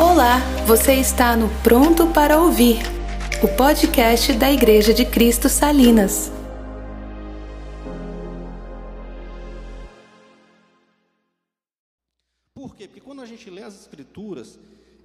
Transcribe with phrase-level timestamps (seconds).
[0.00, 2.76] Olá, você está no Pronto para Ouvir,
[3.42, 6.30] o podcast da Igreja de Cristo Salinas.
[12.54, 12.86] Por quê?
[12.86, 14.56] Porque quando a gente lê as Escrituras,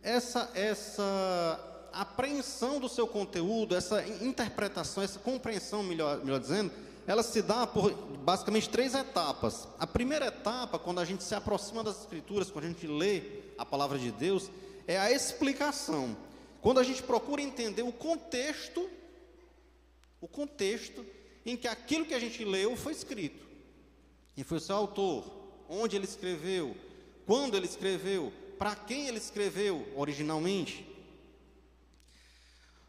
[0.03, 6.71] essa, essa apreensão do seu conteúdo, essa interpretação, essa compreensão, melhor, melhor dizendo,
[7.07, 7.91] ela se dá por
[8.23, 9.67] basicamente três etapas.
[9.79, 13.23] A primeira etapa, quando a gente se aproxima das Escrituras, quando a gente lê
[13.57, 14.51] a palavra de Deus,
[14.87, 16.15] é a explicação.
[16.61, 18.89] Quando a gente procura entender o contexto,
[20.21, 21.05] o contexto
[21.45, 23.45] em que aquilo que a gente leu foi escrito.
[24.35, 25.25] E foi seu autor,
[25.67, 26.75] onde ele escreveu,
[27.25, 30.87] quando ele escreveu, para quem ele escreveu originalmente.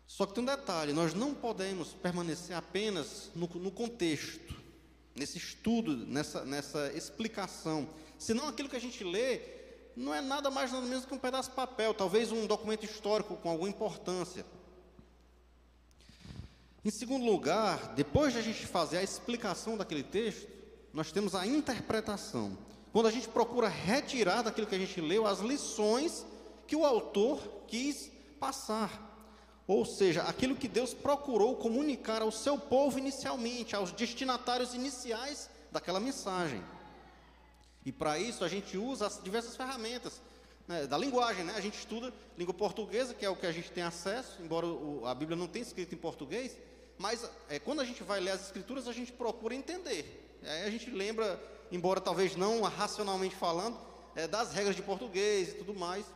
[0.06, 4.54] Só que tem um detalhe: nós não podemos permanecer apenas no, no contexto,
[5.14, 7.88] nesse estudo, nessa, nessa explicação,
[8.18, 9.38] senão aquilo que a gente lê
[9.96, 13.36] não é nada mais nada menos que um pedaço de papel, talvez um documento histórico
[13.36, 14.44] com alguma importância.
[16.84, 20.46] Em segundo lugar, depois de a gente fazer a explicação daquele texto,
[20.92, 22.56] nós temos a interpretação.
[22.92, 26.26] Quando a gente procura retirar daquilo que a gente leu as lições
[26.66, 29.12] que o autor quis passar.
[29.66, 35.98] Ou seja, aquilo que Deus procurou comunicar ao seu povo inicialmente, aos destinatários iniciais daquela
[35.98, 36.62] mensagem.
[37.84, 40.20] E para isso a gente usa as diversas ferramentas
[40.66, 41.44] né, da linguagem.
[41.44, 41.54] Né?
[41.56, 45.06] A gente estuda língua portuguesa, que é o que a gente tem acesso, embora o,
[45.06, 46.56] a Bíblia não tenha escrito em português.
[46.98, 50.38] Mas é, quando a gente vai ler as Escrituras, a gente procura entender.
[50.42, 51.40] Aí a gente lembra,
[51.70, 53.78] embora talvez não racionalmente falando,
[54.14, 56.06] é, das regras de português e tudo mais.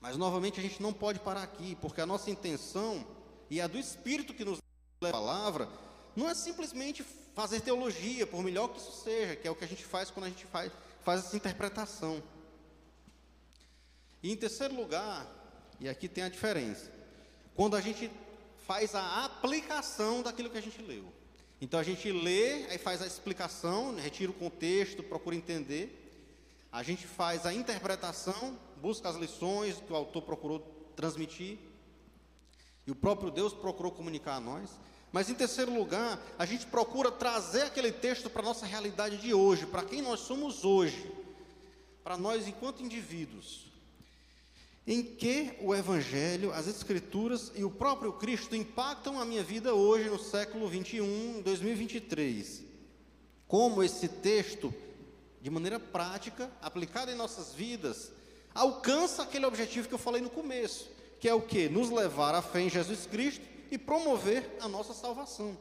[0.00, 3.06] Mas novamente a gente não pode parar aqui, porque a nossa intenção
[3.50, 4.58] e a do Espírito que nos
[5.02, 5.68] leva a palavra
[6.16, 9.68] não é simplesmente fazer teologia, por melhor que isso seja, que é o que a
[9.68, 12.22] gente faz quando a gente faz, faz essa interpretação.
[14.22, 15.26] E em terceiro lugar,
[15.80, 16.90] e aqui tem a diferença,
[17.54, 18.10] quando a gente
[18.66, 21.04] faz a aplicação daquilo que a gente leu.
[21.60, 25.96] Então a gente lê, aí faz a explicação, retira o contexto, procura entender.
[26.72, 30.60] A gente faz a interpretação, busca as lições que o autor procurou
[30.96, 31.58] transmitir.
[32.86, 34.70] E o próprio Deus procurou comunicar a nós.
[35.12, 39.34] Mas em terceiro lugar, a gente procura trazer aquele texto para a nossa realidade de
[39.34, 41.10] hoje, para quem nós somos hoje,
[42.04, 43.66] para nós enquanto indivíduos.
[44.86, 50.08] Em que o Evangelho, as Escrituras e o próprio Cristo impactam a minha vida hoje,
[50.08, 52.64] no século 21, 2023.
[53.48, 54.72] Como esse texto,
[55.42, 58.12] de maneira prática, aplicado em nossas vidas,
[58.54, 60.88] alcança aquele objetivo que eu falei no começo,
[61.18, 61.68] que é o que?
[61.68, 65.56] Nos levar à fé em Jesus Cristo e promover a nossa salvação.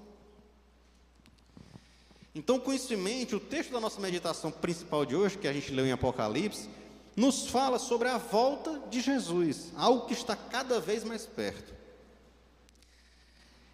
[2.34, 5.54] Então, com isso em mente, o texto da nossa meditação principal de hoje, que a
[5.54, 6.70] gente leu em Apocalipse,
[7.16, 11.74] nos fala sobre a volta de Jesus, algo que está cada vez mais perto.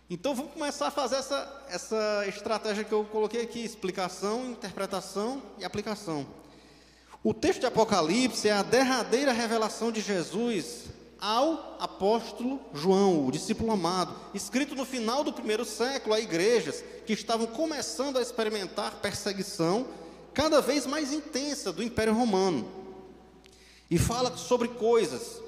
[0.09, 5.65] Então vamos começar a fazer essa, essa estratégia que eu coloquei aqui: explicação, interpretação e
[5.65, 6.25] aplicação.
[7.23, 10.85] O texto de Apocalipse é a derradeira revelação de Jesus
[11.19, 17.13] ao apóstolo João, o discípulo amado, escrito no final do primeiro século a igrejas que
[17.13, 19.87] estavam começando a experimentar perseguição
[20.33, 22.67] cada vez mais intensa do Império Romano.
[23.89, 25.41] E fala sobre coisas,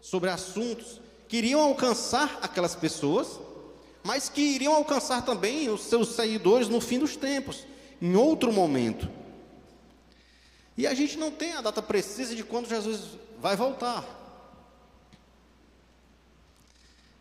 [0.00, 3.38] sobre assuntos que iriam alcançar aquelas pessoas,
[4.02, 7.64] mas que iriam alcançar também os seus seguidores no fim dos tempos,
[8.00, 9.08] em outro momento.
[10.76, 13.00] E a gente não tem a data precisa de quando Jesus
[13.40, 14.17] vai voltar.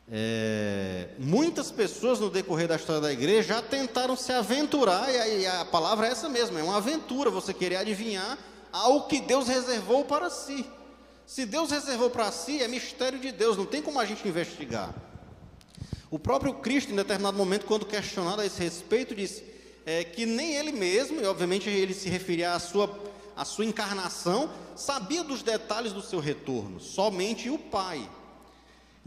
[0.10, 5.62] É, muitas pessoas no decorrer da história da igreja já tentaram se aventurar, e a,
[5.62, 8.38] a palavra é essa mesma, é uma aventura, você querer adivinhar
[8.72, 10.66] algo que Deus reservou para si.
[11.26, 14.96] Se Deus reservou para si, é mistério de Deus, não tem como a gente investigar.
[16.10, 19.44] O próprio Cristo, em determinado momento, quando questionado a esse respeito, disse
[19.86, 22.90] é, que nem ele mesmo, e obviamente ele se referia à sua,
[23.36, 28.10] à sua encarnação, sabia dos detalhes do seu retorno, somente o Pai.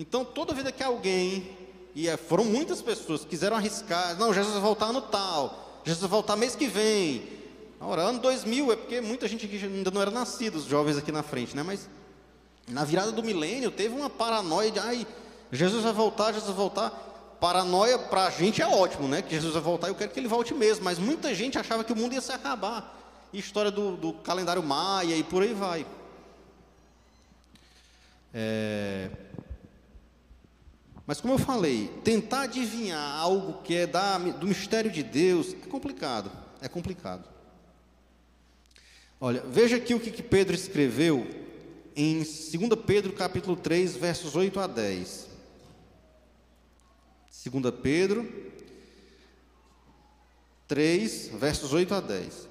[0.00, 1.54] Então, toda vida que alguém,
[1.94, 6.08] e é, foram muitas pessoas, quiseram arriscar, não, Jesus vai voltar no tal, Jesus vai
[6.08, 7.28] voltar mês que vem.
[7.78, 11.12] Ora, ano 2000 é porque muita gente aqui ainda não era nascida, os jovens aqui
[11.12, 11.62] na frente, né?
[11.62, 11.86] Mas
[12.66, 15.06] na virada do milênio teve uma paranoia de, ai,
[15.52, 17.36] Jesus vai voltar, Jesus vai voltar.
[17.38, 19.20] Paranoia para a gente é ótimo, né?
[19.20, 20.82] Que Jesus vai voltar, eu quero que ele volte mesmo.
[20.82, 22.98] Mas muita gente achava que o mundo ia se acabar.
[23.34, 25.86] História do, do calendário maia e por aí vai.
[28.32, 29.10] É,
[31.10, 35.66] mas como eu falei, tentar adivinhar algo que é da, do mistério de Deus é
[35.66, 36.30] complicado,
[36.60, 37.28] é complicado.
[39.20, 41.26] Olha, veja aqui o que, que Pedro escreveu
[41.96, 42.28] em 2
[42.86, 45.26] Pedro capítulo 3, versos 8 a 10.
[47.44, 48.52] 2 Pedro
[50.68, 52.49] 3, versos 8 a 10.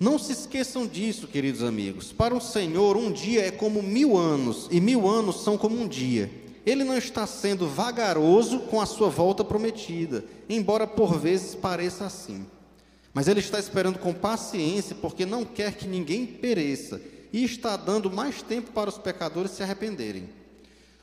[0.00, 2.10] Não se esqueçam disso, queridos amigos.
[2.10, 5.86] Para o Senhor, um dia é como mil anos, e mil anos são como um
[5.86, 6.30] dia.
[6.64, 12.46] Ele não está sendo vagaroso com a sua volta prometida, embora por vezes pareça assim.
[13.12, 16.98] Mas ele está esperando com paciência, porque não quer que ninguém pereça,
[17.30, 20.30] e está dando mais tempo para os pecadores se arrependerem.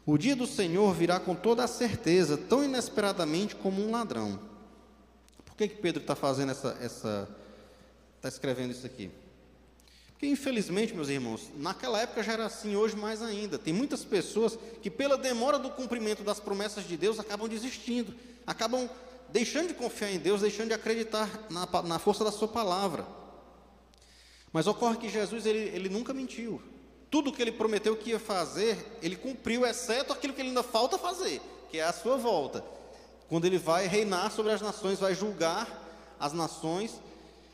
[0.07, 4.39] O dia do Senhor virá com toda a certeza, tão inesperadamente como um ladrão.
[5.45, 7.29] Por que, que Pedro está fazendo essa, essa
[8.17, 9.09] está escrevendo isso aqui.
[10.11, 13.59] Porque, infelizmente, meus irmãos, naquela época já era assim, hoje mais ainda.
[13.59, 18.15] Tem muitas pessoas que, pela demora do cumprimento das promessas de Deus, acabam desistindo,
[18.45, 18.89] acabam
[19.29, 23.05] deixando de confiar em Deus, deixando de acreditar na, na força da Sua palavra.
[24.51, 26.59] Mas ocorre que Jesus, ele, ele nunca mentiu.
[27.11, 30.97] Tudo que ele prometeu que ia fazer, ele cumpriu, exceto aquilo que ele ainda falta
[30.97, 32.63] fazer, que é a sua volta.
[33.29, 36.99] Quando ele vai reinar sobre as nações, vai julgar as nações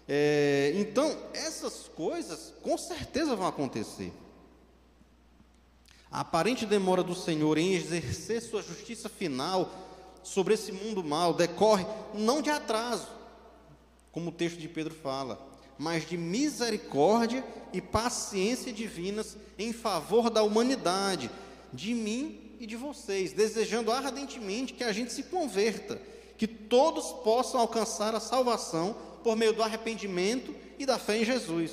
[0.07, 4.11] é, então, essas coisas com certeza vão acontecer.
[6.11, 9.71] A aparente demora do Senhor em exercer sua justiça final
[10.21, 13.07] sobre esse mundo mal decorre não de atraso,
[14.11, 15.41] como o texto de Pedro fala,
[15.77, 21.31] mas de misericórdia e paciência divinas em favor da humanidade,
[21.73, 25.99] de mim e de vocês, desejando ardentemente que a gente se converta,
[26.37, 31.71] que todos possam alcançar a salvação por meio do arrependimento e da fé em Jesus.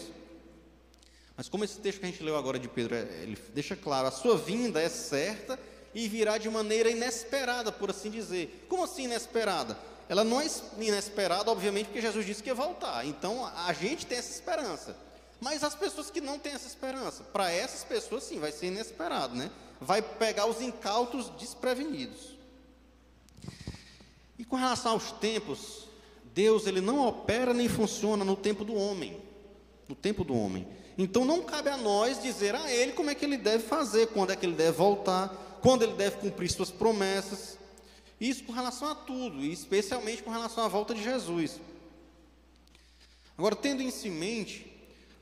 [1.36, 4.06] Mas como esse texto que a gente leu agora de Pedro, é, ele deixa claro,
[4.06, 5.58] a sua vinda é certa
[5.94, 8.66] e virá de maneira inesperada, por assim dizer.
[8.68, 9.76] Como assim inesperada?
[10.08, 10.46] Ela não é
[10.78, 13.06] inesperada, obviamente, porque Jesus disse que ia voltar.
[13.06, 14.96] Então a gente tem essa esperança.
[15.40, 19.34] Mas as pessoas que não têm essa esperança, para essas pessoas sim, vai ser inesperado,
[19.34, 19.50] né?
[19.80, 22.36] Vai pegar os incautos desprevenidos.
[24.38, 25.88] E com relação aos tempos,
[26.34, 29.20] Deus ele não opera nem funciona no tempo do homem,
[29.88, 30.66] no tempo do homem.
[30.96, 34.30] Então não cabe a nós dizer a ele como é que ele deve fazer, quando
[34.30, 37.58] é que ele deve voltar, quando ele deve cumprir suas promessas.
[38.20, 41.58] Isso com relação a tudo, e especialmente com relação à volta de Jesus.
[43.36, 44.70] Agora, tendo em mente,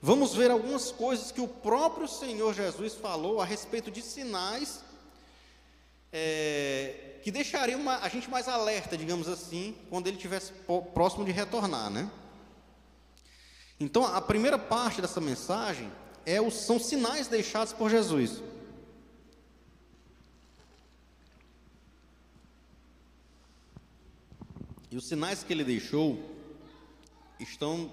[0.03, 4.81] vamos ver algumas coisas que o próprio Senhor Jesus falou a respeito de sinais
[6.13, 10.53] é, que deixaria uma, a gente mais alerta, digamos assim, quando ele estivesse
[10.95, 12.11] próximo de retornar, né?
[13.81, 15.91] Então, a primeira parte dessa mensagem
[16.27, 18.43] é os, são sinais deixados por Jesus.
[24.91, 26.19] E os sinais que ele deixou
[27.39, 27.93] estão,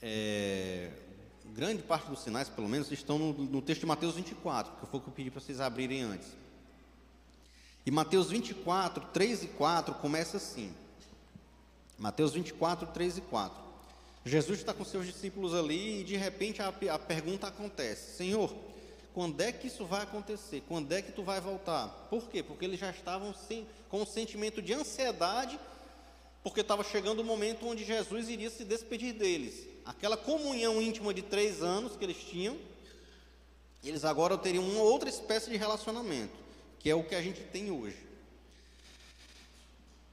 [0.00, 0.92] é,
[1.46, 5.00] grande parte dos sinais, pelo menos, estão no, no texto de Mateus 24, que foi
[5.00, 6.39] o que eu pedi para vocês abrirem antes.
[7.90, 10.72] E Mateus 24, 3 e 4 começa assim.
[11.98, 13.58] Mateus 24, 3 e 4.
[14.24, 18.54] Jesus está com seus discípulos ali e de repente a, a pergunta acontece: Senhor,
[19.12, 20.62] quando é que isso vai acontecer?
[20.68, 21.88] Quando é que tu vai voltar?
[22.08, 22.44] Por quê?
[22.44, 25.58] Porque eles já estavam sem, com um sentimento de ansiedade,
[26.44, 29.66] porque estava chegando o momento onde Jesus iria se despedir deles.
[29.84, 32.56] Aquela comunhão íntima de três anos que eles tinham,
[33.82, 36.49] eles agora teriam uma outra espécie de relacionamento
[36.80, 37.96] que é o que a gente tem hoje.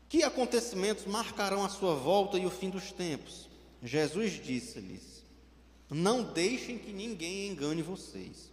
[0.10, 3.50] Que acontecimentos marcarão a sua volta e o fim dos tempos?
[3.82, 5.24] Jesus disse-lhes:
[5.90, 8.52] Não deixem que ninguém engane vocês.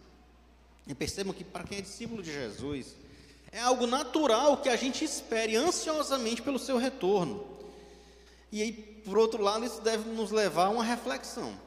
[0.87, 2.95] E percebam que, para quem é discípulo de Jesus,
[3.51, 7.45] é algo natural que a gente espere ansiosamente pelo seu retorno.
[8.51, 11.57] E aí, por outro lado, isso deve nos levar a uma reflexão.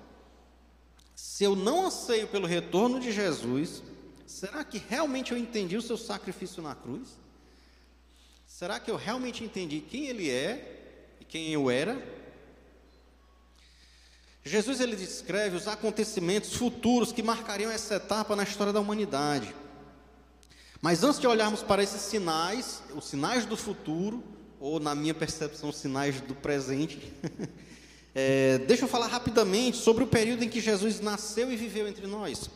[1.17, 3.83] Se eu não anseio pelo retorno de Jesus,
[4.29, 7.09] será que realmente eu entendi o seu sacrifício na cruz?
[8.47, 12.01] Será que eu realmente entendi quem ele é e quem eu era?
[14.45, 19.55] Jesus ele descreve os acontecimentos futuros que marcariam essa etapa na história da humanidade.
[20.81, 24.23] Mas antes de olharmos para esses sinais, os sinais do futuro,
[24.61, 27.13] ou na minha percepção, os sinais do presente,
[28.15, 32.07] é, deixa eu falar rapidamente sobre o período em que Jesus nasceu e viveu entre
[32.07, 32.49] nós.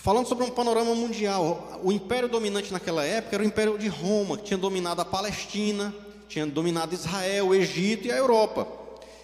[0.00, 4.38] Falando sobre um panorama mundial, o império dominante naquela época era o império de Roma,
[4.38, 5.92] que tinha dominado a Palestina,
[6.28, 8.68] tinha dominado Israel, o Egito e a Europa.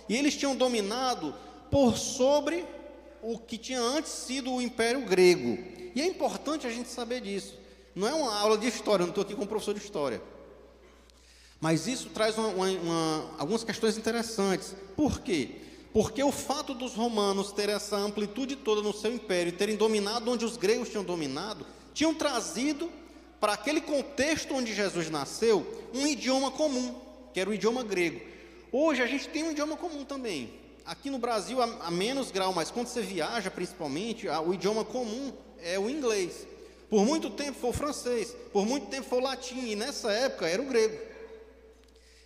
[0.09, 1.33] E eles tinham dominado
[1.71, 2.64] por sobre
[3.23, 5.57] o que tinha antes sido o império grego.
[5.95, 7.54] E é importante a gente saber disso.
[7.95, 10.21] Não é uma aula de história, eu não estou aqui como professor de história.
[11.61, 14.75] Mas isso traz uma, uma, uma, algumas questões interessantes.
[14.97, 15.50] Por quê?
[15.95, 20.45] Porque o fato dos romanos terem essa amplitude toda no seu império terem dominado onde
[20.45, 22.91] os gregos tinham dominado, tinham trazido
[23.39, 26.97] para aquele contexto onde Jesus nasceu um idioma comum,
[27.33, 28.21] que era o idioma grego.
[28.73, 30.53] Hoje a gente tem um idioma comum também.
[30.85, 34.85] Aqui no Brasil, a, a menos grau, mas quando você viaja, principalmente, a, o idioma
[34.85, 35.33] comum
[35.63, 36.45] é o inglês.
[36.91, 40.49] Por muito tempo foi o francês, por muito tempo foi o latim, e nessa época
[40.49, 41.01] era o grego.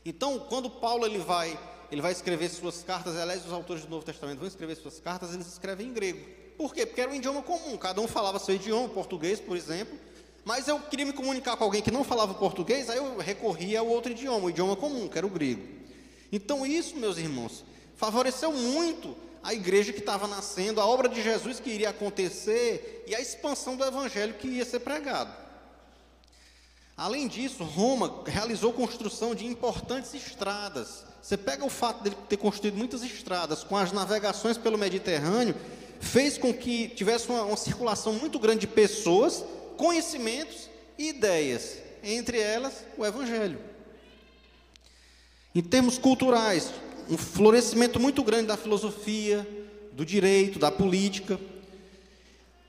[0.06, 1.58] Então, quando Paulo ele vai,
[1.90, 5.32] ele vai escrever suas cartas, aliás, os autores do Novo Testamento vão escrever suas cartas,
[5.32, 6.20] eles escrevem em grego.
[6.56, 6.84] Por quê?
[6.84, 9.98] Porque era um idioma comum, cada um falava seu idioma, português, por exemplo,
[10.44, 13.86] mas eu queria me comunicar com alguém que não falava português, aí eu recorria ao
[13.86, 15.62] outro idioma, o idioma comum, que era o grego.
[16.32, 17.64] Então, isso, meus irmãos,
[17.96, 23.14] favoreceu muito a igreja que estava nascendo, a obra de Jesus que iria acontecer e
[23.14, 25.47] a expansão do evangelho que ia ser pregado.
[26.98, 31.04] Além disso, Roma realizou construção de importantes estradas.
[31.22, 35.54] Você pega o fato de ter construído muitas estradas com as navegações pelo Mediterrâneo,
[36.00, 39.44] fez com que tivesse uma, uma circulação muito grande de pessoas,
[39.76, 43.60] conhecimentos e ideias, entre elas o Evangelho.
[45.54, 46.72] Em termos culturais,
[47.08, 49.46] um florescimento muito grande da filosofia,
[49.92, 51.38] do direito, da política.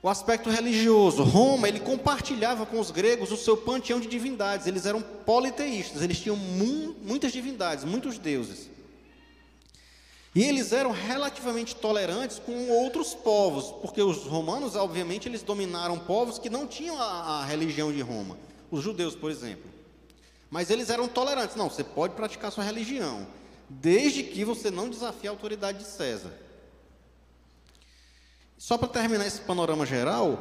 [0.02, 4.66] O aspecto religioso, Roma, ele compartilhava com os gregos o seu panteão de divindades.
[4.66, 8.70] Eles eram politeístas, eles tinham mu muitas divindades, muitos deuses.
[10.34, 16.38] E eles eram relativamente tolerantes com outros povos, porque os romanos, obviamente, eles dominaram povos
[16.38, 18.38] que não tinham a, a religião de Roma,
[18.70, 19.68] os judeus, por exemplo.
[20.48, 21.56] Mas eles eram tolerantes.
[21.56, 23.26] Não, você pode praticar sua religião
[23.68, 26.32] desde que você não desafie a autoridade de César.
[28.60, 30.38] Só para terminar esse panorama geral,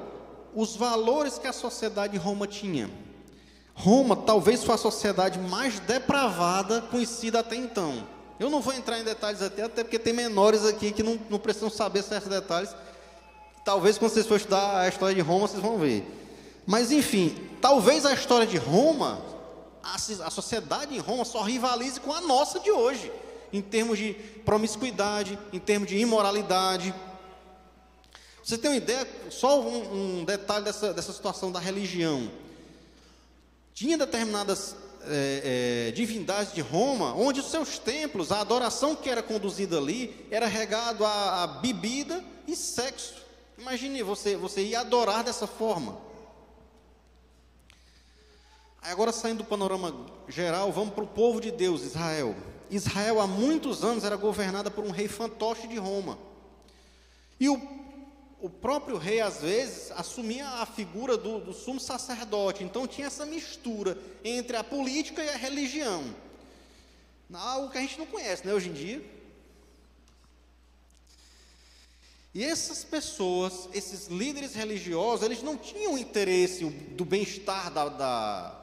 [0.53, 2.89] os valores que a sociedade de Roma tinha.
[3.73, 8.05] Roma talvez foi a sociedade mais depravada conhecida até então.
[8.37, 11.39] Eu não vou entrar em detalhes até, até porque tem menores aqui que não, não
[11.39, 12.75] precisam saber certos detalhes.
[13.63, 16.05] Talvez quando vocês forem estudar a história de Roma, vocês vão ver.
[16.67, 19.21] Mas enfim, talvez a história de Roma
[19.81, 23.13] a, a sociedade em Roma só rivalize com a nossa de hoje,
[23.53, 26.93] em termos de promiscuidade, em termos de imoralidade.
[28.43, 32.31] Você tem uma ideia, só um, um detalhe dessa, dessa situação da religião.
[33.73, 39.23] Tinha determinadas é, é, divindades de Roma, onde os seus templos, a adoração que era
[39.23, 43.15] conduzida ali, era regado a, a bebida e sexo.
[43.57, 45.97] Imagine você, você ir adorar dessa forma.
[48.81, 49.93] Agora, saindo do panorama
[50.27, 52.35] geral, vamos para o povo de Deus, Israel.
[52.71, 56.17] Israel, há muitos anos, era governada por um rei fantoche de Roma.
[57.39, 57.61] E o,
[58.41, 62.63] o próprio rei, às vezes, assumia a figura do, do sumo sacerdote.
[62.63, 66.03] Então, tinha essa mistura entre a política e a religião.
[67.33, 69.19] Algo que a gente não conhece, né, hoje em dia.
[72.33, 78.58] E essas pessoas, esses líderes religiosos, eles não tinham interesse do bem-estar da, da,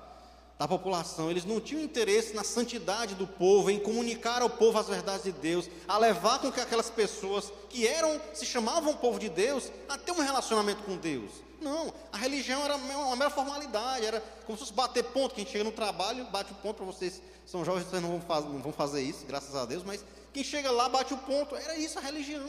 [0.58, 4.88] da população, eles não tinham interesse na santidade do povo, em comunicar ao povo as
[4.88, 9.28] verdades de Deus, a levar com que aquelas pessoas que eram, se chamavam povo de
[9.28, 11.30] Deus, a ter um relacionamento com Deus.
[11.60, 15.64] Não, a religião era uma mera formalidade, era como se fosse bater ponto, quem chega
[15.64, 18.72] no trabalho, bate o ponto para vocês, são jovens, vocês não vão, fazer, não vão
[18.72, 22.02] fazer isso, graças a Deus, mas quem chega lá bate o ponto, era isso a
[22.02, 22.48] religião.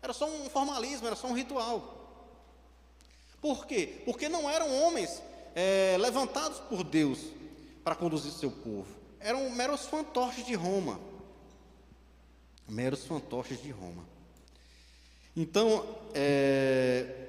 [0.00, 1.94] Era só um formalismo, era só um ritual.
[3.40, 4.02] Por quê?
[4.04, 5.20] Porque não eram homens
[5.56, 7.18] é, levantados por Deus
[7.82, 8.86] para conduzir seu povo.
[9.18, 11.00] Eram meros fantoches de Roma.
[12.68, 14.04] Meros fantoches de Roma.
[15.34, 15.84] Então,
[16.14, 17.26] é,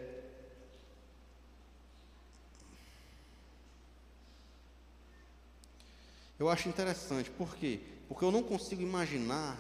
[6.40, 7.80] Eu acho interessante, por quê?
[8.08, 9.58] Porque eu não consigo imaginar,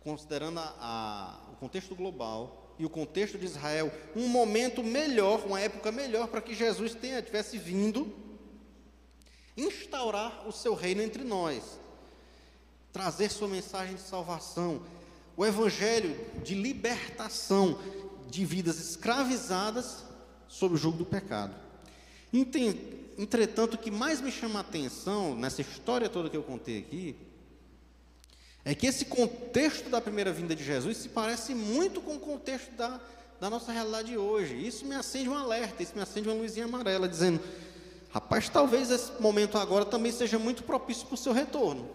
[0.00, 5.60] considerando a, a, o contexto global, e o contexto de Israel, um momento melhor, uma
[5.60, 8.14] época melhor para que Jesus tenha, tivesse vindo
[9.56, 11.80] instaurar o seu reino entre nós,
[12.92, 14.82] trazer sua mensagem de salvação,
[15.36, 17.78] o evangelho de libertação
[18.28, 20.04] de vidas escravizadas
[20.48, 21.54] sob o jugo do pecado.
[23.18, 27.16] Entretanto, o que mais me chama a atenção nessa história toda que eu contei aqui
[28.66, 32.72] é que esse contexto da primeira vinda de Jesus se parece muito com o contexto
[32.72, 33.00] da,
[33.40, 34.56] da nossa realidade hoje.
[34.56, 37.40] Isso me acende um alerta, isso me acende uma luzinha amarela, dizendo:
[38.10, 41.88] rapaz, talvez esse momento agora também seja muito propício para o seu retorno.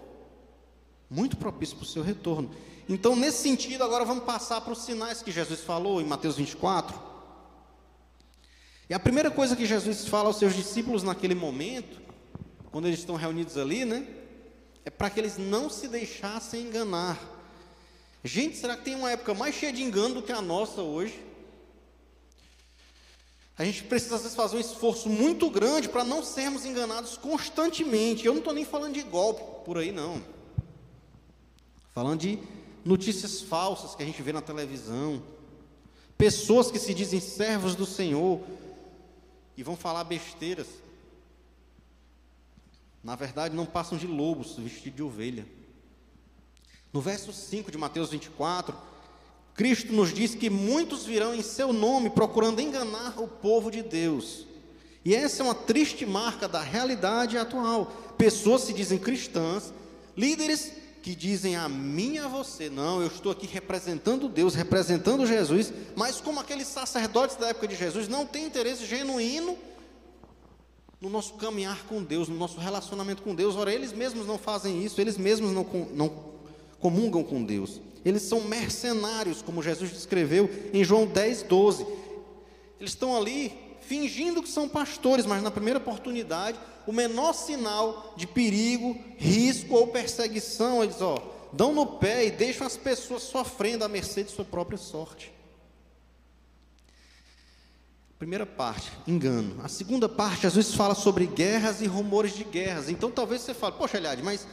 [1.09, 2.49] Muito propício para o seu retorno.
[2.87, 6.97] Então, nesse sentido, agora vamos passar para os sinais que Jesus falou em Mateus 24.
[8.89, 12.01] E a primeira coisa que Jesus fala aos seus discípulos naquele momento,
[12.71, 14.20] quando eles estão reunidos ali, né?
[14.85, 17.19] É para que eles não se deixassem enganar.
[18.23, 21.19] Gente, será que tem uma época mais cheia de engano do que a nossa hoje?
[23.57, 28.25] A gente precisa, às vezes, fazer um esforço muito grande para não sermos enganados constantemente.
[28.25, 30.23] Eu não estou nem falando de golpe por aí, não.
[31.93, 32.39] Falando de
[32.83, 35.21] notícias falsas que a gente vê na televisão.
[36.17, 38.41] Pessoas que se dizem servos do Senhor
[39.55, 40.67] e vão falar besteiras.
[43.03, 45.46] Na verdade, não passam de lobos vestidos de ovelha.
[46.93, 48.75] No verso 5 de Mateus 24,
[49.55, 54.46] Cristo nos diz que muitos virão em seu nome procurando enganar o povo de Deus.
[55.03, 57.86] E essa é uma triste marca da realidade atual.
[58.17, 59.74] Pessoas se dizem cristãs,
[60.15, 65.25] líderes que dizem a mim e a você, não, eu estou aqui representando Deus, representando
[65.25, 69.58] Jesus, mas como aqueles sacerdotes da época de Jesus não têm interesse genuíno
[71.01, 73.55] no nosso caminhar com Deus, no nosso relacionamento com Deus.
[73.55, 76.12] Ora, eles mesmos não fazem isso, eles mesmos não, não
[76.79, 77.81] comungam com Deus.
[78.05, 81.86] Eles são mercenários, como Jesus descreveu em João 10, 12.
[82.79, 88.27] Eles estão ali fingindo que são pastores, mas na primeira oportunidade, o menor sinal de
[88.27, 91.17] perigo, risco ou perseguição, eles ó,
[91.51, 95.31] dão no pé e deixam as pessoas sofrendo à mercê de sua própria sorte.
[98.21, 99.59] Primeira parte, engano.
[99.63, 102.87] A segunda parte, Jesus fala sobre guerras e rumores de guerras.
[102.87, 104.45] Então talvez você fale, poxa, Eliade, mas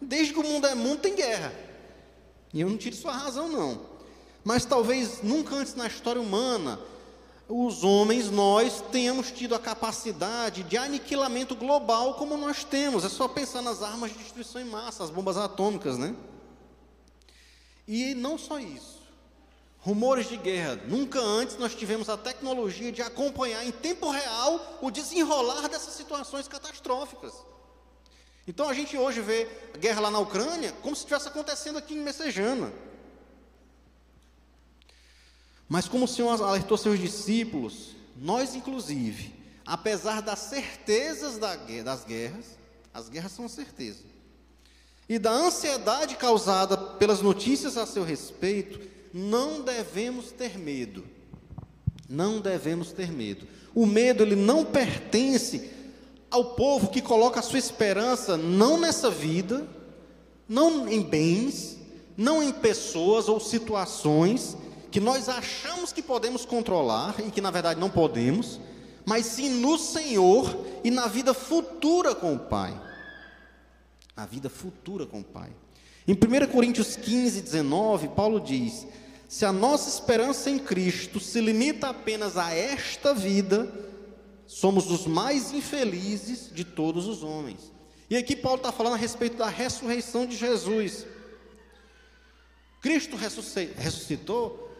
[0.00, 1.52] desde que o mundo é mundo tem guerra.
[2.54, 3.80] E eu não tiro sua razão, não.
[4.44, 6.78] Mas talvez nunca antes na história humana,
[7.48, 13.04] os homens, nós, tenhamos tido a capacidade de aniquilamento global como nós temos.
[13.04, 16.14] É só pensar nas armas de destruição em massa, as bombas atômicas, né?
[17.88, 18.95] E não só isso.
[19.86, 20.80] Rumores de guerra.
[20.88, 26.48] Nunca antes nós tivemos a tecnologia de acompanhar em tempo real o desenrolar dessas situações
[26.48, 27.32] catastróficas.
[28.48, 31.94] Então a gente hoje vê a guerra lá na Ucrânia como se estivesse acontecendo aqui
[31.94, 32.72] em Messejana.
[35.68, 39.32] Mas como o Senhor alertou seus discípulos, nós inclusive,
[39.64, 42.58] apesar das certezas das guerras,
[42.92, 44.02] as guerras são certeza,
[45.08, 51.02] e da ansiedade causada pelas notícias a seu respeito, não devemos ter medo.
[52.06, 53.46] Não devemos ter medo.
[53.74, 55.70] O medo ele não pertence
[56.30, 59.66] ao povo que coloca a sua esperança não nessa vida,
[60.46, 61.78] não em bens,
[62.14, 64.54] não em pessoas ou situações
[64.90, 68.60] que nós achamos que podemos controlar e que na verdade não podemos,
[69.06, 72.78] mas sim no Senhor e na vida futura com o Pai.
[74.14, 75.50] A vida futura com o Pai.
[76.06, 78.86] Em 1 Coríntios 15, 19, Paulo diz:
[79.28, 83.72] Se a nossa esperança em Cristo se limita apenas a esta vida,
[84.46, 87.72] somos os mais infelizes de todos os homens.
[88.08, 91.06] E aqui Paulo está falando a respeito da ressurreição de Jesus.
[92.80, 94.70] Cristo ressuscitou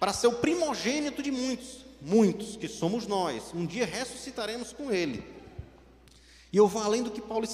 [0.00, 3.54] para ser o primogênito de muitos, muitos que somos nós.
[3.54, 5.35] Um dia ressuscitaremos com Ele.
[6.56, 7.46] E eu vou além do que Paulo,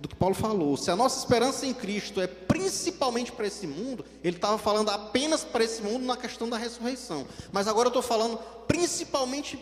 [0.00, 0.76] do que Paulo falou.
[0.76, 5.44] Se a nossa esperança em Cristo é principalmente para esse mundo, ele estava falando apenas
[5.44, 7.24] para esse mundo na questão da ressurreição.
[7.52, 9.56] Mas agora eu estou falando principalmente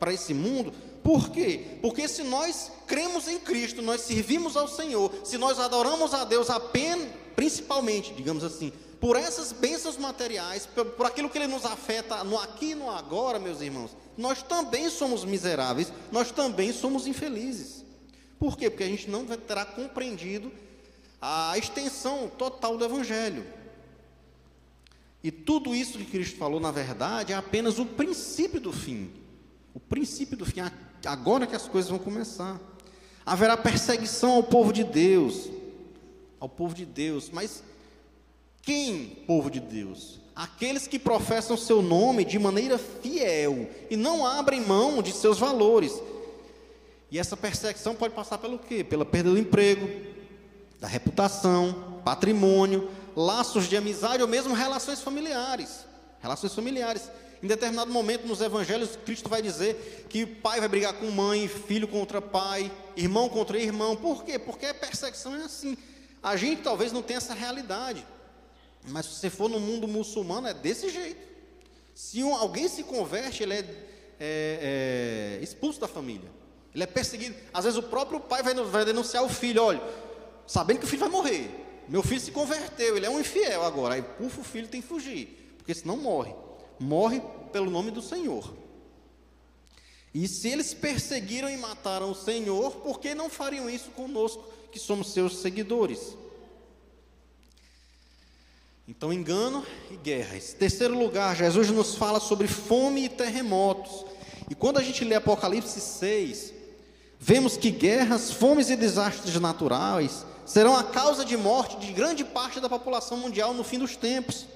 [0.00, 1.78] para esse mundo, por quê?
[1.80, 6.50] Porque se nós cremos em Cristo, nós servimos ao Senhor, se nós adoramos a Deus
[6.50, 12.36] apenas, principalmente, digamos assim, por essas bênçãos materiais, por aquilo que Ele nos afeta no
[12.36, 17.88] aqui e no agora, meus irmãos, nós também somos miseráveis, nós também somos infelizes.
[18.40, 18.70] Por quê?
[18.70, 20.50] Porque a gente não terá compreendido
[21.20, 23.44] a extensão total do Evangelho.
[25.22, 29.10] E tudo isso que Cristo falou, na verdade, é apenas o princípio do fim.
[29.74, 30.60] O princípio do fim,
[31.04, 32.58] agora que as coisas vão começar.
[33.26, 35.50] Haverá perseguição ao povo de Deus,
[36.40, 37.62] ao povo de Deus, mas
[38.62, 40.18] quem, povo de Deus?
[40.34, 45.92] Aqueles que professam seu nome de maneira fiel e não abrem mão de seus valores.
[47.10, 48.84] E essa perseguição pode passar pelo quê?
[48.84, 49.88] Pela perda do emprego,
[50.78, 55.84] da reputação, patrimônio, laços de amizade ou mesmo relações familiares.
[56.20, 57.10] Relações familiares.
[57.42, 61.88] Em determinado momento nos evangelhos, Cristo vai dizer que pai vai brigar com mãe, filho
[61.88, 63.96] contra pai, irmão contra irmão.
[63.96, 64.38] Por quê?
[64.38, 65.76] Porque a perseguição é assim.
[66.22, 68.06] A gente talvez não tenha essa realidade.
[68.88, 71.28] Mas se você for no mundo muçulmano, é desse jeito.
[71.94, 76.30] Se um, alguém se converte, ele é, é, é, expulso da família.
[76.74, 77.34] Ele é perseguido.
[77.52, 79.82] Às vezes o próprio pai vai, denunciar o filho: olha,
[80.46, 81.66] sabendo que o filho vai morrer.
[81.88, 83.94] Meu filho se converteu, ele é um infiel agora.
[83.94, 86.32] Aí, pufa, o filho tem que fugir, porque senão morre
[86.80, 88.56] morre pelo nome do Senhor.
[90.12, 94.78] E se eles perseguiram e mataram o Senhor, por que não fariam isso conosco, que
[94.78, 96.16] somos seus seguidores?
[98.88, 100.52] Então, engano e guerras.
[100.52, 104.04] Terceiro lugar, Jesus nos fala sobre fome e terremotos.
[104.48, 106.52] E quando a gente lê Apocalipse 6,
[107.22, 112.58] vemos que guerras, fomes e desastres naturais serão a causa de morte de grande parte
[112.58, 114.46] da população mundial no fim dos tempos,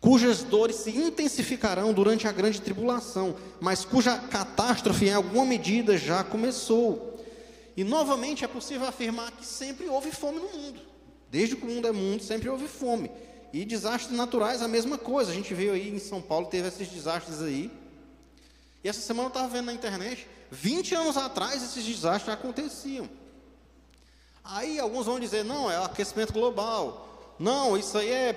[0.00, 6.24] cujas dores se intensificarão durante a grande tribulação, mas cuja catástrofe em alguma medida já
[6.24, 7.16] começou.
[7.76, 10.80] E novamente é possível afirmar que sempre houve fome no mundo.
[11.30, 13.08] Desde que o mundo é mundo, sempre houve fome.
[13.52, 15.30] E desastres naturais, a mesma coisa.
[15.30, 17.70] A gente viu aí em São Paulo, teve esses desastres aí.
[18.82, 23.08] E essa semana eu estava vendo na internet, 20 anos atrás esses desastres aconteciam.
[24.44, 27.34] Aí alguns vão dizer, não, é aquecimento global.
[27.38, 28.32] Não, isso aí é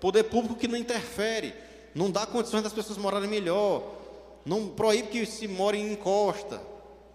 [0.00, 1.54] poder público que não interfere.
[1.94, 3.82] Não dá condições das pessoas morarem melhor.
[4.44, 6.60] Não proíbe que se more em encosta.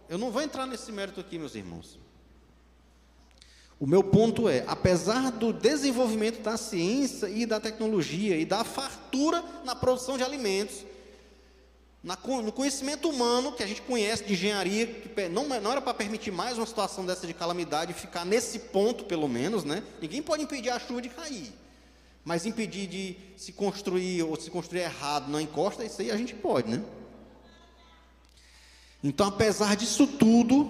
[0.09, 1.99] Eu não vou entrar nesse mérito aqui, meus irmãos.
[3.79, 9.43] O meu ponto é, apesar do desenvolvimento da ciência e da tecnologia e da fartura
[9.63, 10.83] na produção de alimentos,
[12.03, 16.31] no conhecimento humano que a gente conhece de engenharia, que não, não era para permitir
[16.31, 19.83] mais uma situação dessa de calamidade, ficar nesse ponto pelo menos, né?
[20.01, 21.53] Ninguém pode impedir a chuva de cair,
[22.25, 26.33] mas impedir de se construir ou se construir errado na encosta, isso aí a gente
[26.33, 26.83] pode, né?
[29.03, 30.69] Então, apesar disso tudo,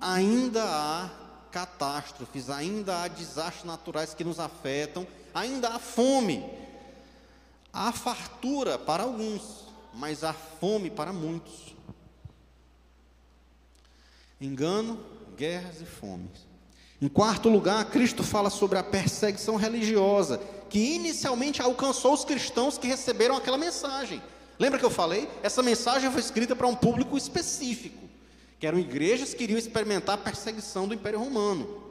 [0.00, 1.10] ainda há
[1.52, 6.44] catástrofes, ainda há desastres naturais que nos afetam, ainda há fome.
[7.72, 9.61] Há fartura para alguns,
[9.94, 11.74] mas há fome para muitos.
[14.40, 14.98] Engano,
[15.36, 16.46] guerras e fomes.
[17.00, 20.38] Em quarto lugar, Cristo fala sobre a perseguição religiosa,
[20.70, 24.22] que inicialmente alcançou os cristãos que receberam aquela mensagem.
[24.58, 25.28] Lembra que eu falei?
[25.42, 28.02] Essa mensagem foi escrita para um público específico
[28.62, 31.82] que eram igrejas que queriam experimentar a perseguição do Império Romano.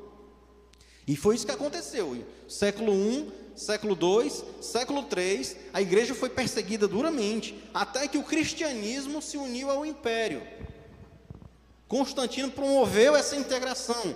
[1.05, 2.25] E foi isso que aconteceu.
[2.47, 9.21] Século I, século II, século III, a igreja foi perseguida duramente, até que o cristianismo
[9.21, 10.41] se uniu ao império.
[11.87, 14.15] Constantino promoveu essa integração.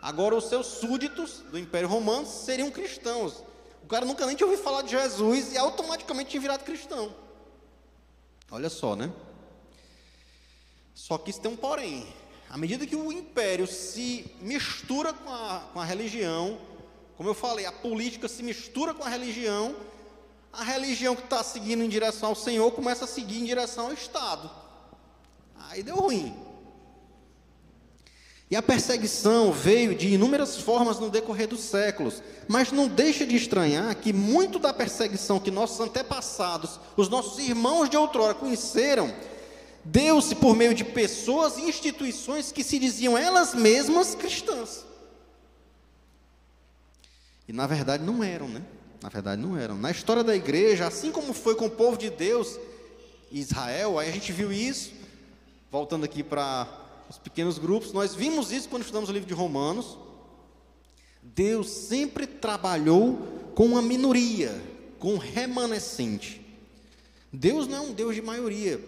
[0.00, 3.44] Agora os seus súditos do Império Romano seriam cristãos.
[3.82, 7.14] O cara nunca nem tinha ouvido falar de Jesus e automaticamente tinha virado cristão.
[8.50, 9.12] Olha só, né?
[10.94, 12.06] Só que isso tem um porém.
[12.48, 16.58] À medida que o império se mistura com a, com a religião,
[17.20, 19.76] como eu falei, a política se mistura com a religião,
[20.50, 23.92] a religião que está seguindo em direção ao Senhor começa a seguir em direção ao
[23.92, 24.50] Estado.
[25.68, 26.34] Aí deu ruim.
[28.50, 33.36] E a perseguição veio de inúmeras formas no decorrer dos séculos, mas não deixa de
[33.36, 39.14] estranhar que muito da perseguição que nossos antepassados, os nossos irmãos de outrora conheceram,
[39.84, 44.88] deu-se por meio de pessoas e instituições que se diziam elas mesmas cristãs.
[47.50, 48.62] E na verdade não eram, né?
[49.02, 49.76] Na verdade não eram.
[49.76, 52.56] Na história da igreja, assim como foi com o povo de Deus,
[53.32, 54.92] Israel, aí a gente viu isso,
[55.68, 56.68] voltando aqui para
[57.08, 59.98] os pequenos grupos, nós vimos isso quando estudamos o livro de Romanos.
[61.20, 63.18] Deus sempre trabalhou
[63.56, 64.54] com uma minoria,
[65.00, 66.40] com um remanescente.
[67.32, 68.80] Deus não é um Deus de maioria.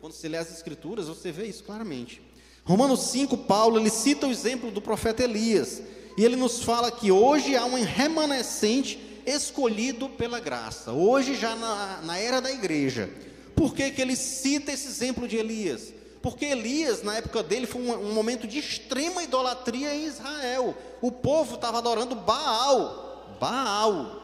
[0.00, 2.22] Quando você lê as Escrituras, você vê isso claramente.
[2.64, 5.82] Romanos 5, Paulo, ele cita o exemplo do profeta Elias.
[6.16, 10.92] E ele nos fala que hoje há um remanescente escolhido pela graça.
[10.92, 13.10] Hoje, já na, na era da igreja.
[13.54, 15.92] Por que, que ele cita esse exemplo de Elias?
[16.22, 20.76] Porque Elias, na época dele, foi um, um momento de extrema idolatria em Israel.
[21.00, 23.36] O povo estava adorando Baal.
[23.38, 24.22] Baal.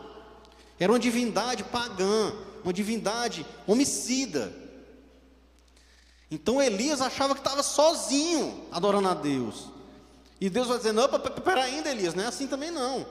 [0.78, 2.32] Era uma divindade pagã,
[2.64, 4.52] uma divindade homicida.
[6.30, 9.68] Então Elias achava que estava sozinho adorando a Deus.
[10.42, 13.06] E Deus vai dizer: Não, pera ainda, Elias, não é assim também não.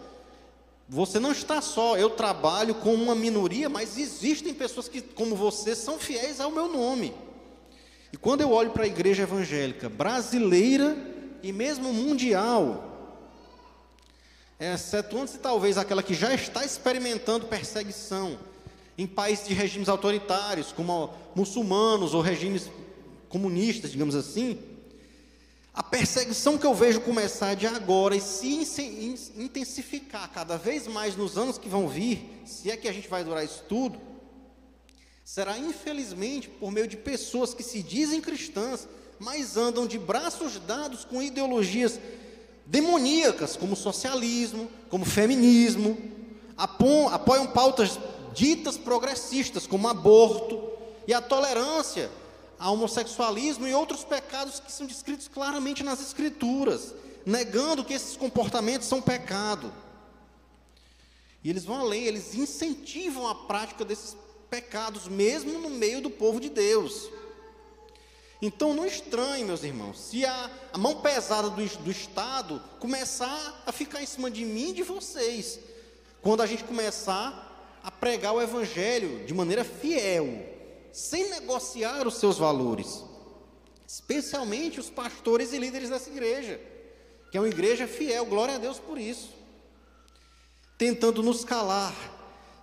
[0.90, 5.74] Você não está só, eu trabalho com uma minoria, mas existem pessoas que, como você,
[5.74, 7.14] são fiéis ao meu nome.
[8.12, 10.98] E quando eu olho para a igreja evangélica brasileira
[11.42, 13.24] e mesmo mundial,
[14.60, 18.38] excetuando-se talvez aquela que já está experimentando perseguição
[18.98, 22.70] em países de regimes autoritários, como muçulmanos ou regimes
[23.30, 24.60] comunistas, digamos assim,
[25.74, 28.50] a perseguição que eu vejo começar de agora e se
[29.38, 33.24] intensificar cada vez mais nos anos que vão vir, se é que a gente vai
[33.24, 34.00] durar isso tudo,
[35.24, 38.86] será infelizmente por meio de pessoas que se dizem cristãs,
[39.18, 42.00] mas andam de braços dados com ideologias
[42.66, 45.98] demoníacas, como socialismo, como feminismo,
[46.58, 47.98] apoiam pautas
[48.34, 50.70] ditas progressistas, como aborto,
[51.08, 52.10] e a tolerância
[52.62, 56.94] a homossexualismo e outros pecados que são descritos claramente nas Escrituras,
[57.26, 59.74] negando que esses comportamentos são pecado.
[61.44, 64.16] E eles vão além, eles incentivam a prática desses
[64.48, 67.10] pecados, mesmo no meio do povo de Deus.
[68.40, 73.72] Então não estranhe, meus irmãos, se a, a mão pesada do, do Estado começar a
[73.72, 75.60] ficar em cima de mim e de vocês,
[76.22, 80.51] quando a gente começar a pregar o Evangelho de maneira fiel,
[80.92, 83.04] sem negociar os seus valores,
[83.88, 86.60] especialmente os pastores e líderes dessa igreja,
[87.32, 89.30] que é uma igreja fiel, glória a Deus por isso,
[90.78, 91.96] tentando nos calar,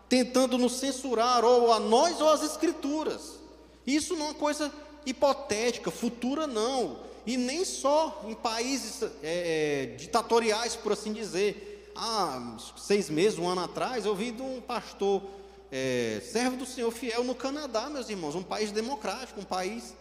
[0.08, 3.38] tentando nos censurar, ou a nós ou as Escrituras.
[3.86, 4.72] Isso não é coisa
[5.06, 7.00] hipotética, futura não.
[7.26, 11.92] E nem só em países é, é, ditatoriais, por assim dizer.
[11.94, 15.22] Há seis meses, um ano atrás, eu vi de um pastor,
[15.70, 19.94] é, servo do Senhor fiel no Canadá, meus irmãos, um país democrático, um país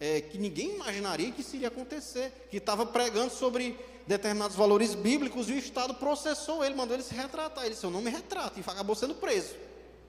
[0.00, 5.48] é, que ninguém imaginaria que isso iria acontecer, que estava pregando sobre determinados valores bíblicos
[5.48, 7.64] e o Estado processou ele, mandou ele se retratar.
[7.64, 9.54] Ele disse: Eu não me retrato, e acabou sendo preso.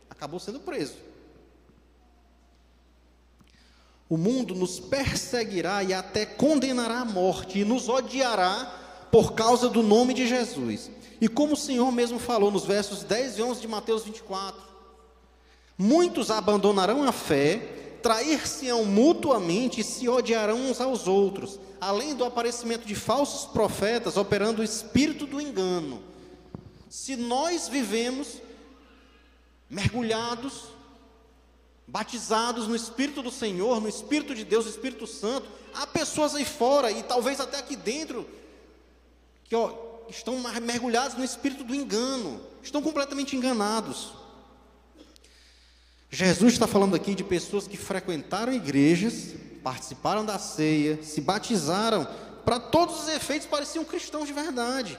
[0.10, 0.96] Acabou sendo preso.
[4.08, 9.84] O mundo nos perseguirá e até condenará à morte e nos odiará por causa do
[9.84, 10.90] nome de Jesus.
[11.22, 14.69] E como o Senhor mesmo falou nos versos 10 e 11 de Mateus 24:
[15.82, 17.56] Muitos abandonarão a fé,
[18.04, 24.62] trair-se-ão mutuamente e se odiarão uns aos outros, além do aparecimento de falsos profetas operando
[24.62, 26.04] o espírito do engano.
[26.89, 28.42] Se nós vivemos
[29.70, 30.65] mergulhados
[31.89, 35.50] batizados no Espírito do Senhor, no Espírito de Deus, no Espírito Santo.
[35.74, 38.28] Há pessoas aí fora e talvez até aqui dentro
[39.44, 39.74] que ó,
[40.08, 44.13] estão mergulhados no espírito do engano, estão completamente enganados.
[46.10, 52.08] Jesus está falando aqui de pessoas que frequentaram igrejas, participaram da ceia, se batizaram,
[52.43, 54.98] para todos os efeitos pareciam cristãos de verdade,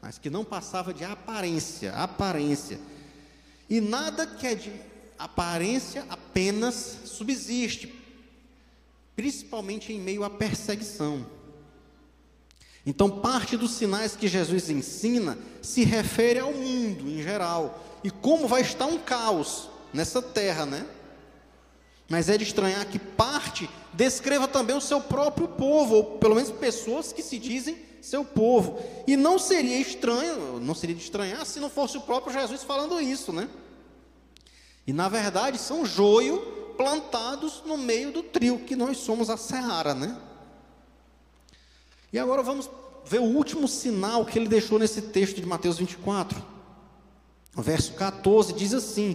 [0.00, 2.78] mas que não passava de aparência, aparência.
[3.68, 4.72] E nada que é de
[5.18, 7.92] aparência apenas subsiste,
[9.16, 11.26] principalmente em meio à perseguição.
[12.86, 18.48] Então, parte dos sinais que Jesus ensina se refere ao mundo em geral e como
[18.48, 20.86] vai estar um caos nessa terra, né?
[22.08, 26.50] Mas é de estranhar que parte descreva também o seu próprio povo, ou pelo menos
[26.50, 28.78] pessoas que se dizem seu povo.
[29.06, 33.00] E não seria estranho, não seria de estranhar se não fosse o próprio Jesus falando
[33.00, 33.48] isso, né?
[34.86, 36.38] E na verdade são joio
[36.76, 40.16] plantados no meio do trio, que nós somos a seara, né?
[42.12, 42.68] E agora vamos
[43.04, 46.42] ver o último sinal que ele deixou nesse texto de Mateus 24.
[47.56, 49.14] O verso 14 diz assim: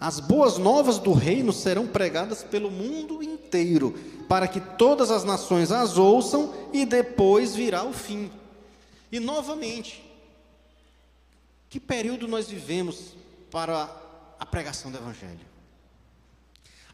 [0.00, 3.92] As boas novas do reino serão pregadas pelo mundo inteiro,
[4.28, 8.30] para que todas as nações as ouçam e depois virá o fim.
[9.10, 10.04] E novamente,
[11.68, 13.14] que período nós vivemos
[13.50, 13.90] para
[14.38, 15.40] a pregação do Evangelho.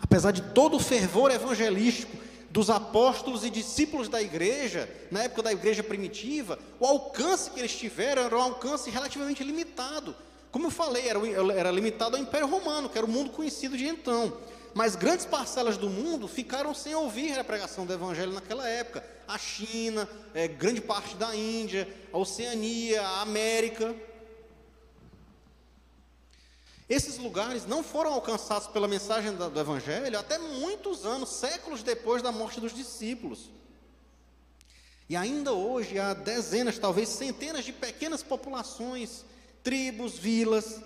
[0.00, 2.16] Apesar de todo o fervor evangelístico
[2.50, 7.76] dos apóstolos e discípulos da igreja, na época da igreja primitiva, o alcance que eles
[7.76, 10.14] tiveram era um alcance relativamente limitado.
[10.54, 11.18] Como eu falei, era,
[11.52, 14.38] era limitado ao Império Romano, que era o mundo conhecido de então.
[14.72, 19.04] Mas grandes parcelas do mundo ficaram sem ouvir a pregação do Evangelho naquela época.
[19.26, 23.96] A China, é, grande parte da Índia, a Oceania, a América.
[26.88, 32.30] Esses lugares não foram alcançados pela mensagem do Evangelho até muitos anos, séculos depois da
[32.30, 33.50] morte dos discípulos.
[35.08, 39.24] E ainda hoje há dezenas, talvez centenas de pequenas populações,
[39.64, 40.80] tribos, vilas,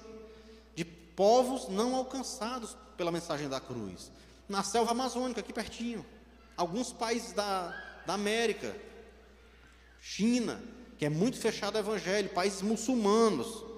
[0.75, 4.11] de povos não alcançados pela mensagem da cruz.
[4.49, 6.07] Na selva amazônica, aqui pertinho.
[6.57, 7.69] Alguns países da,
[8.07, 8.75] da América,
[10.01, 10.59] China,
[10.97, 13.69] que é muito fechado ao Evangelho, países muçulmanos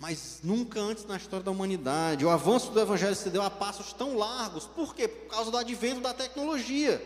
[0.00, 2.24] mas nunca antes na história da humanidade.
[2.24, 4.64] O avanço do Evangelho se deu a passos tão largos.
[4.64, 5.06] Por quê?
[5.06, 6.98] Por causa do advento da tecnologia.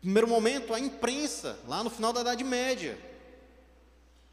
[0.00, 2.96] Primeiro momento, a imprensa, lá no final da Idade Média.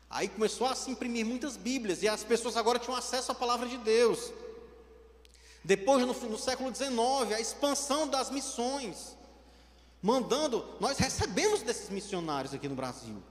[0.10, 3.68] Aí começou a se imprimir muitas Bíblias e as pessoas agora tinham acesso à palavra
[3.68, 4.32] de Deus.
[5.64, 9.18] Depois, no, no século XIX, a expansão das missões.
[10.02, 13.22] Mandando, nós recebemos desses missionários aqui no Brasil.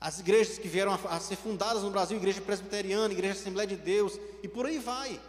[0.00, 3.76] As igrejas que vieram a, a ser fundadas no Brasil, Igreja Presbiteriana, Igreja Assembleia de
[3.76, 5.20] Deus, e por aí vai.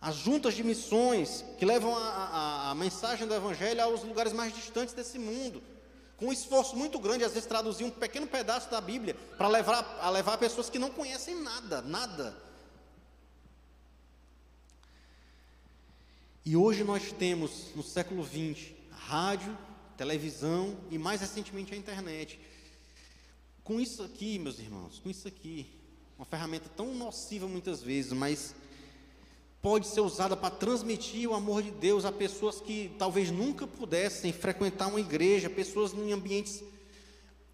[0.00, 4.54] As juntas de missões que levam a, a, a, mensagem do Evangelho aos lugares mais
[4.54, 5.62] distantes desse mundo,
[6.16, 9.98] com um esforço muito grande, às vezes traduzir um pequeno pedaço da Bíblia para levar
[10.00, 12.36] a levar pessoas que não conhecem nada, nada.
[16.44, 19.56] E hoje nós temos, no século XX, rádio,
[19.96, 22.38] televisão e mais recentemente a internet.
[23.62, 25.66] Com isso aqui, meus irmãos, com isso aqui,
[26.18, 28.54] uma ferramenta tão nociva muitas vezes, mas
[29.64, 34.30] pode ser usada para transmitir o amor de Deus a pessoas que talvez nunca pudessem
[34.30, 36.62] frequentar uma igreja, pessoas em ambientes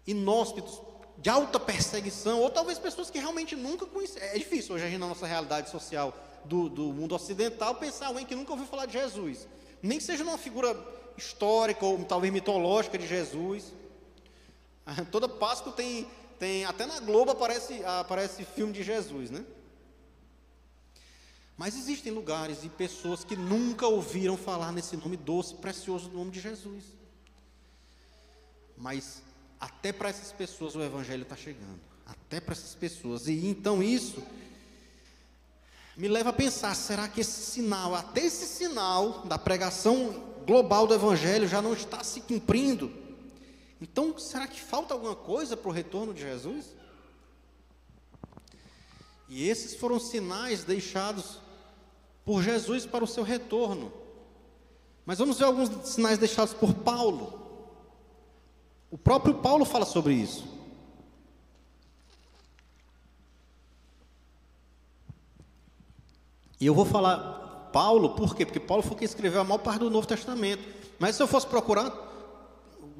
[0.05, 0.81] inóspitos,
[1.17, 4.25] de alta perseguição, ou talvez pessoas que realmente nunca conheceram.
[4.25, 8.51] É difícil hoje, na nossa realidade social do, do mundo ocidental, pensar alguém que nunca
[8.51, 9.47] ouviu falar de Jesus.
[9.81, 10.75] Nem que seja uma figura
[11.17, 13.71] histórica ou talvez mitológica de Jesus.
[15.13, 16.05] Toda Páscoa tem,
[16.37, 19.45] tem até na Globo aparece, aparece filme de Jesus, né?
[21.61, 26.31] Mas existem lugares e pessoas que nunca ouviram falar nesse nome doce, precioso do nome
[26.31, 26.83] de Jesus.
[28.75, 29.21] Mas
[29.59, 31.79] até para essas pessoas o Evangelho está chegando.
[32.03, 33.27] Até para essas pessoas.
[33.27, 34.23] E então isso
[35.95, 40.95] me leva a pensar: será que esse sinal, até esse sinal da pregação global do
[40.95, 42.91] Evangelho já não está se cumprindo?
[43.79, 46.65] Então, será que falta alguma coisa para o retorno de Jesus?
[49.29, 51.39] E esses foram sinais deixados
[52.23, 53.91] por Jesus para o seu retorno.
[55.05, 57.39] Mas vamos ver alguns sinais deixados por Paulo.
[58.89, 60.45] O próprio Paulo fala sobre isso.
[66.59, 68.45] E eu vou falar Paulo, por quê?
[68.45, 70.63] Porque Paulo foi quem escreveu a maior parte do Novo Testamento.
[70.99, 71.91] Mas se eu fosse procurar,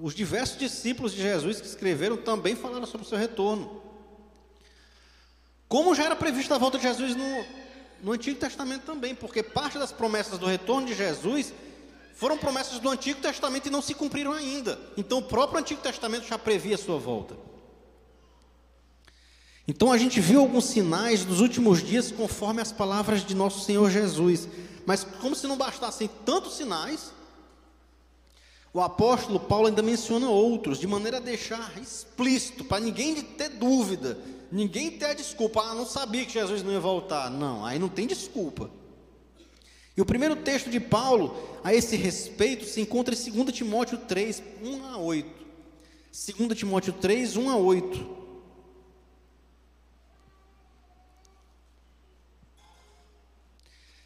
[0.02, 3.82] os diversos discípulos de Jesus que escreveram também falaram sobre o seu retorno.
[5.68, 7.46] Como já era previsto a volta de Jesus no,
[8.04, 11.54] no Antigo Testamento também, porque parte das promessas do retorno de Jesus
[12.16, 14.80] foram promessas do Antigo Testamento e não se cumpriram ainda.
[14.98, 17.36] Então o próprio Antigo Testamento já previa a sua volta.
[19.68, 23.90] Então a gente viu alguns sinais dos últimos dias conforme as palavras de nosso Senhor
[23.90, 24.48] Jesus.
[24.86, 27.14] Mas como se não bastassem tantos sinais,
[28.74, 34.18] o apóstolo Paulo ainda menciona outros, de maneira a deixar explícito, para ninguém ter dúvida,
[34.52, 37.30] ninguém ter a desculpa, ah, não sabia que Jesus não ia voltar.
[37.30, 38.70] Não, aí não tem desculpa.
[39.96, 44.42] E o primeiro texto de Paulo a esse respeito se encontra em 2 Timóteo 3,
[44.62, 45.42] 1 a 8.
[46.12, 48.22] 2 Timóteo 3, 1 a 8.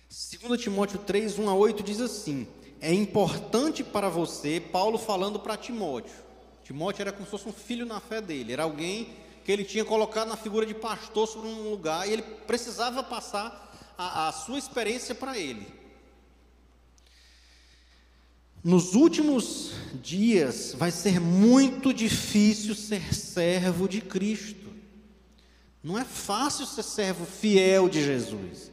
[0.10, 2.48] Segundo Timóteo 3, 1 a 8 diz assim:
[2.80, 6.14] É importante para você, Paulo falando para Timóteo.
[6.64, 9.86] Timóteo era como se fosse um filho na fé dele, era alguém que ele tinha
[9.86, 14.58] colocado na figura de pastor sobre um lugar e ele precisava passar a, a sua
[14.58, 15.68] experiência para ele.
[18.64, 24.74] Nos últimos dias vai ser muito difícil ser servo de Cristo.
[25.84, 28.72] Não é fácil ser servo fiel de Jesus.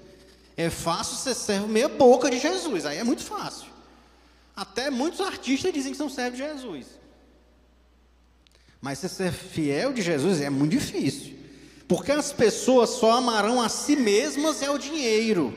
[0.57, 2.87] É fácil ser servo meia boca de Jesus.
[2.87, 3.69] Aí é muito fácil.
[4.57, 7.02] Até muitos artistas dizem que são servos de Jesus.
[8.83, 11.38] Mas ser fiel de Jesus é muito difícil.
[11.87, 15.55] Porque as pessoas só amarão a si mesmas e ao dinheiro.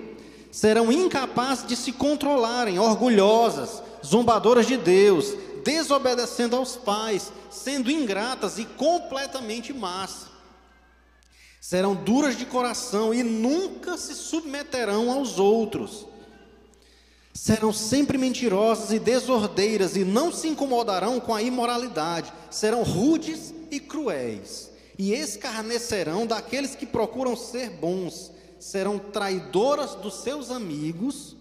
[0.51, 5.33] Serão incapazes de se controlarem, orgulhosas, zombadoras de Deus,
[5.63, 10.27] desobedecendo aos pais, sendo ingratas e completamente más.
[11.59, 16.05] Serão duras de coração e nunca se submeterão aos outros.
[17.35, 22.31] Serão sempre mentirosas e desordeiras e não se incomodarão com a imoralidade.
[22.49, 30.49] Serão rudes e cruéis e escarnecerão daqueles que procuram ser bons, serão traidoras dos seus
[30.49, 31.35] amigos,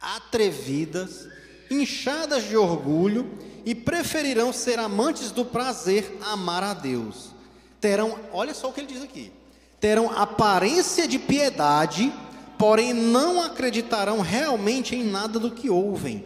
[0.00, 1.26] atrevidas,
[1.68, 3.28] inchadas de orgulho
[3.64, 7.32] e preferirão ser amantes do prazer a amar a Deus.
[7.80, 9.32] Terão, olha só o que ele diz aqui:
[9.80, 12.12] terão aparência de piedade,
[12.58, 16.24] porém não acreditarão realmente em nada do que ouvem.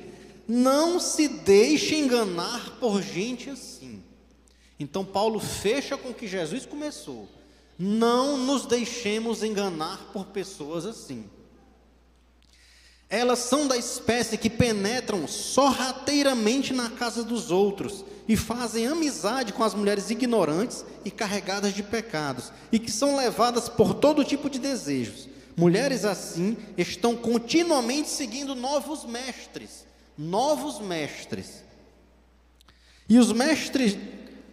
[0.49, 4.03] Não se deixe enganar por gente assim.
[4.81, 7.29] Então Paulo fecha com o que Jesus começou.
[7.79, 11.25] Não nos deixemos enganar por pessoas assim.
[13.09, 19.63] Elas são da espécie que penetram sorrateiramente na casa dos outros e fazem amizade com
[19.63, 24.59] as mulheres ignorantes e carregadas de pecados, e que são levadas por todo tipo de
[24.59, 25.29] desejos.
[25.57, 29.87] Mulheres assim estão continuamente seguindo novos mestres,
[30.17, 31.63] novos mestres.
[33.09, 33.97] E os mestres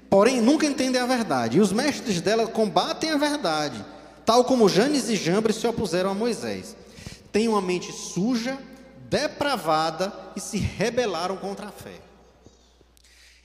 [0.10, 1.58] porém nunca entendem a verdade.
[1.58, 3.86] E os mestres dela combatem a verdade,
[4.26, 6.76] tal como Janes e Jambres se opuseram a Moisés.
[7.32, 8.58] Têm uma mente suja,
[9.08, 12.02] depravada e se rebelaram contra a fé.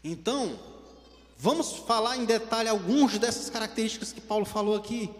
[0.02, 0.58] Então,
[1.38, 5.10] vamos falar em detalhe algumas dessas características que Paulo falou aqui.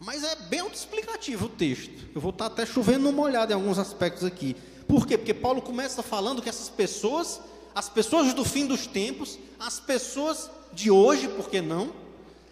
[0.00, 2.08] Mas é bem autoexplicativo o texto.
[2.14, 4.56] Eu vou estar até chovendo uma olhada em alguns aspectos aqui.
[4.88, 5.16] Por quê?
[5.16, 7.40] Porque Paulo começa falando que essas pessoas
[7.74, 11.92] as pessoas do fim dos tempos, as pessoas de hoje, por que não?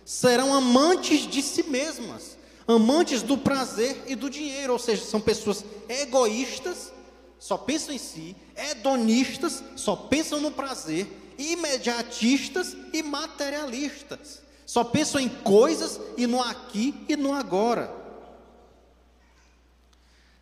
[0.05, 2.37] Serão amantes de si mesmas,
[2.67, 6.93] amantes do prazer e do dinheiro, ou seja, são pessoas egoístas,
[7.39, 15.31] só pensam em si, hedonistas, só pensam no prazer, imediatistas e materialistas, só pensam em
[15.31, 17.91] coisas e no aqui e no agora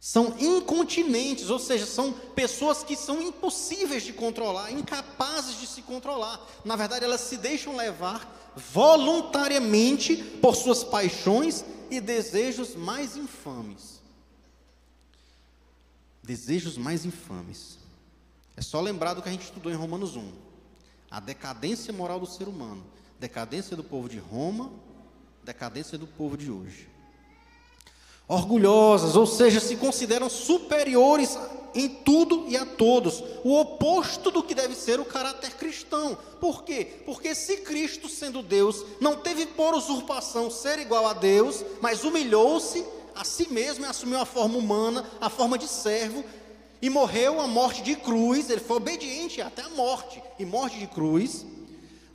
[0.00, 6.44] são incontinentes, ou seja, são pessoas que são impossíveis de controlar, incapazes de se controlar.
[6.64, 14.00] Na verdade, elas se deixam levar voluntariamente por suas paixões e desejos mais infames.
[16.22, 17.78] Desejos mais infames.
[18.56, 20.32] É só lembrar do que a gente estudou em Romanos 1.
[21.10, 22.84] A decadência moral do ser humano,
[23.18, 24.70] decadência do povo de Roma,
[25.44, 26.96] decadência do povo de hoje
[28.28, 31.38] orgulhosas, ou seja, se consideram superiores
[31.74, 36.16] em tudo e a todos, o oposto do que deve ser o caráter cristão.
[36.40, 37.02] Por quê?
[37.04, 42.84] Porque se Cristo, sendo Deus, não teve por usurpação ser igual a Deus, mas humilhou-se
[43.14, 46.24] a si mesmo e assumiu a forma humana, a forma de servo,
[46.80, 50.86] e morreu a morte de cruz, ele foi obediente até a morte, e morte de
[50.86, 51.44] cruz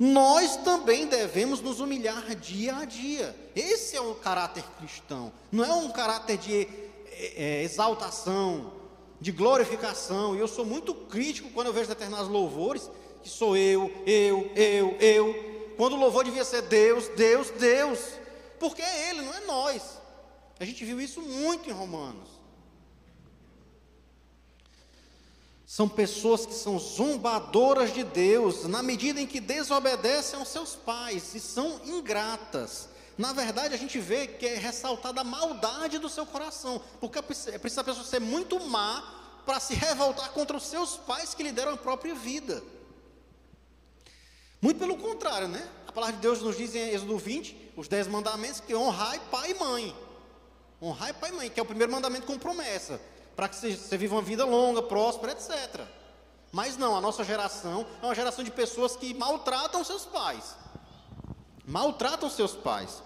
[0.03, 3.35] nós também devemos nos humilhar dia a dia.
[3.55, 5.31] Esse é o caráter cristão.
[5.51, 6.67] Não é um caráter de
[7.11, 8.73] é, é, exaltação,
[9.19, 10.35] de glorificação.
[10.35, 12.89] E eu sou muito crítico quando eu vejo determinados louvores,
[13.21, 15.73] que sou eu, eu, eu, eu.
[15.77, 17.99] Quando o louvor devia ser Deus, Deus, Deus.
[18.59, 19.83] Porque é Ele, não é nós.
[20.59, 22.30] A gente viu isso muito em Romanos.
[25.71, 31.33] São pessoas que são zombadoras de Deus, na medida em que desobedecem aos seus pais
[31.33, 32.89] e são ingratas.
[33.17, 37.21] Na verdade, a gente vê que é ressaltada a maldade do seu coração, porque é
[37.21, 41.53] preciso a pessoa ser muito má para se revoltar contra os seus pais que lhe
[41.53, 42.61] deram a própria vida.
[44.61, 45.65] Muito pelo contrário, né?
[45.87, 49.51] A palavra de Deus nos diz em Êxodo 20, os dez mandamentos, que honrai pai
[49.51, 49.95] e mãe.
[50.81, 52.99] Honrai pai e mãe, que é o primeiro mandamento com promessa
[53.41, 55.81] para que você, viva uma vida longa, próspera, etc.
[56.51, 60.55] Mas não, a nossa geração é uma geração de pessoas que maltratam seus pais.
[61.65, 63.01] Maltratam seus pais.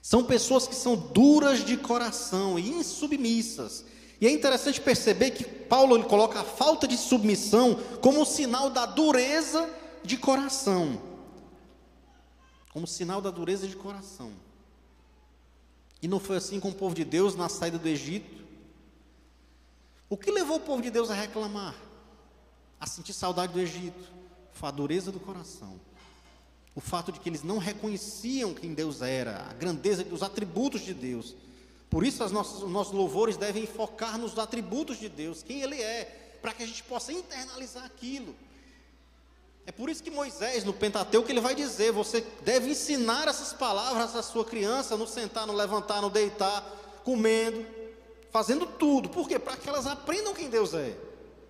[0.00, 3.84] São pessoas que são duras de coração e insubmissas.
[4.18, 8.86] E é interessante perceber que Paulo ele coloca a falta de submissão como sinal da
[8.86, 9.68] dureza
[10.02, 10.98] de coração.
[12.72, 14.32] Como sinal da dureza de coração.
[16.00, 18.43] E não foi assim com o povo de Deus na saída do Egito.
[20.14, 21.74] O que levou o povo de Deus a reclamar?
[22.78, 24.00] A sentir saudade do Egito?
[24.52, 25.80] Foi a dureza do coração.
[26.72, 30.94] O fato de que eles não reconheciam quem Deus era, a grandeza dos atributos de
[30.94, 31.34] Deus.
[31.90, 36.36] Por isso, nossas, os nossos louvores devem focar nos atributos de Deus, quem Ele é,
[36.40, 38.36] para que a gente possa internalizar aquilo.
[39.66, 44.14] É por isso que Moisés, no Pentateuco, ele vai dizer: você deve ensinar essas palavras
[44.14, 46.62] à sua criança, no sentar, no levantar, no deitar,
[47.02, 47.66] comendo
[48.34, 49.08] fazendo tudo.
[49.08, 49.38] Por quê?
[49.38, 50.98] Para que elas aprendam quem Deus é.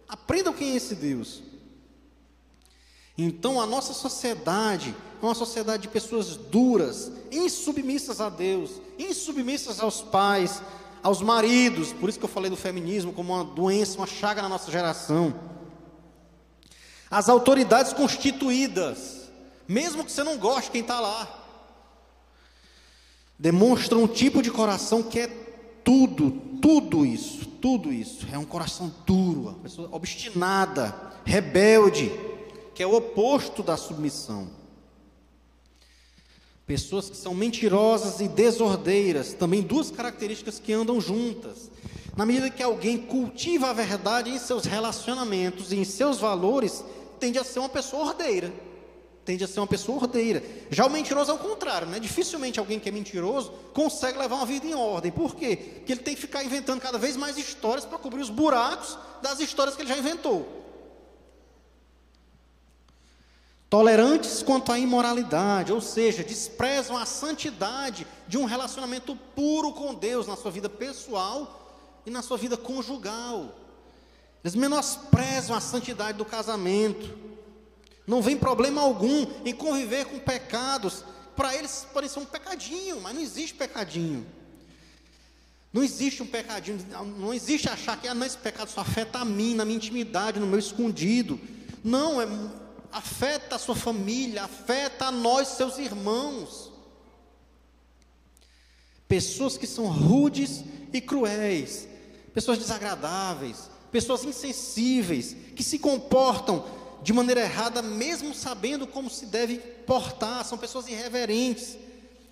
[0.06, 1.42] Aprendam quem é esse Deus.
[3.16, 10.02] Então a nossa sociedade é uma sociedade de pessoas duras, insubmissas a Deus, insubmissas aos
[10.02, 10.60] pais,
[11.02, 11.90] aos maridos.
[11.94, 15.34] Por isso que eu falei do feminismo como uma doença, uma chaga na nossa geração.
[17.10, 19.30] As autoridades constituídas,
[19.66, 21.44] mesmo que você não goste quem está lá,
[23.38, 25.43] demonstram um tipo de coração que é
[25.84, 26.30] tudo,
[26.60, 28.26] tudo isso, tudo isso.
[28.32, 32.10] É um coração duro, uma pessoa obstinada, rebelde,
[32.74, 34.48] que é o oposto da submissão.
[36.66, 41.70] Pessoas que são mentirosas e desordeiras, também duas características que andam juntas.
[42.16, 46.82] Na medida que alguém cultiva a verdade em seus relacionamentos e em seus valores,
[47.20, 48.52] tende a ser uma pessoa ordeira
[49.24, 50.42] tende a ser uma pessoa ordeira.
[50.70, 51.98] Já o mentiroso é o contrário, né?
[51.98, 55.10] Dificilmente alguém que é mentiroso consegue levar uma vida em ordem.
[55.10, 55.56] Por quê?
[55.56, 59.40] Porque ele tem que ficar inventando cada vez mais histórias para cobrir os buracos das
[59.40, 60.62] histórias que ele já inventou.
[63.70, 70.26] Tolerantes quanto à imoralidade, ou seja, desprezam a santidade de um relacionamento puro com Deus
[70.26, 73.52] na sua vida pessoal e na sua vida conjugal.
[74.44, 77.23] Eles menosprezam a santidade do casamento
[78.06, 81.04] não vem problema algum em conviver com pecados.
[81.34, 84.26] Para eles pode ser um pecadinho, mas não existe pecadinho.
[85.72, 86.78] Não existe um pecadinho,
[87.18, 90.38] não existe achar que ah, não, esse pecado só afeta a mim, na minha intimidade,
[90.38, 91.40] no meu escondido.
[91.82, 92.28] Não, é,
[92.92, 96.70] afeta a sua família, afeta a nós, seus irmãos.
[99.08, 101.88] Pessoas que são rudes e cruéis,
[102.32, 106.64] pessoas desagradáveis, pessoas insensíveis, que se comportam
[107.04, 111.76] de maneira errada, mesmo sabendo como se deve portar, são pessoas irreverentes,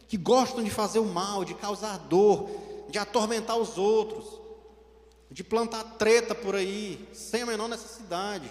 [0.09, 2.49] que gostam de fazer o mal, de causar dor,
[2.89, 4.41] de atormentar os outros,
[5.31, 8.51] de plantar treta por aí, sem a menor necessidade.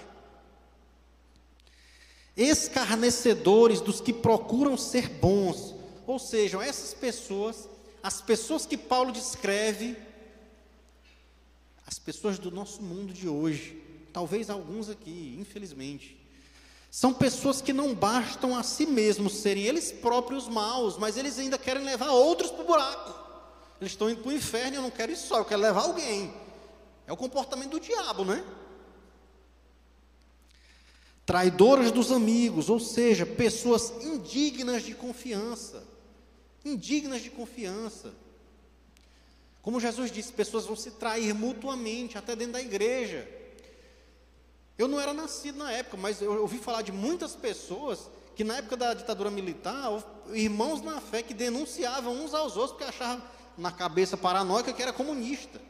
[2.38, 5.74] Escarnecedores dos que procuram ser bons,
[6.06, 7.68] ou seja, essas pessoas,
[8.04, 9.98] as pessoas que Paulo descreve,
[11.88, 16.22] as pessoas do nosso mundo de hoje, talvez alguns aqui, infelizmente,
[16.92, 21.58] são pessoas que não bastam a si mesmos serem eles próprios maus, mas eles ainda
[21.58, 23.22] querem levar outros para o buraco.
[23.80, 25.84] Eles estão indo para o inferno e eu não quero isso só, eu quero levar
[25.84, 26.34] alguém.
[27.08, 28.44] É o comportamento do diabo, né?
[31.26, 35.84] Traidores dos amigos, ou seja, pessoas indignas de confiança.
[36.66, 38.14] Indignas de confiança.
[39.62, 43.28] Como Jesus disse, pessoas vão se trair mutuamente, até dentro da igreja.
[44.82, 48.58] Eu não era nascido na época, mas eu ouvi falar de muitas pessoas que na
[48.58, 50.04] época da ditadura militar,
[50.34, 53.22] irmãos na fé que denunciavam uns aos outros porque achavam
[53.56, 55.62] na cabeça paranoica que era comunista.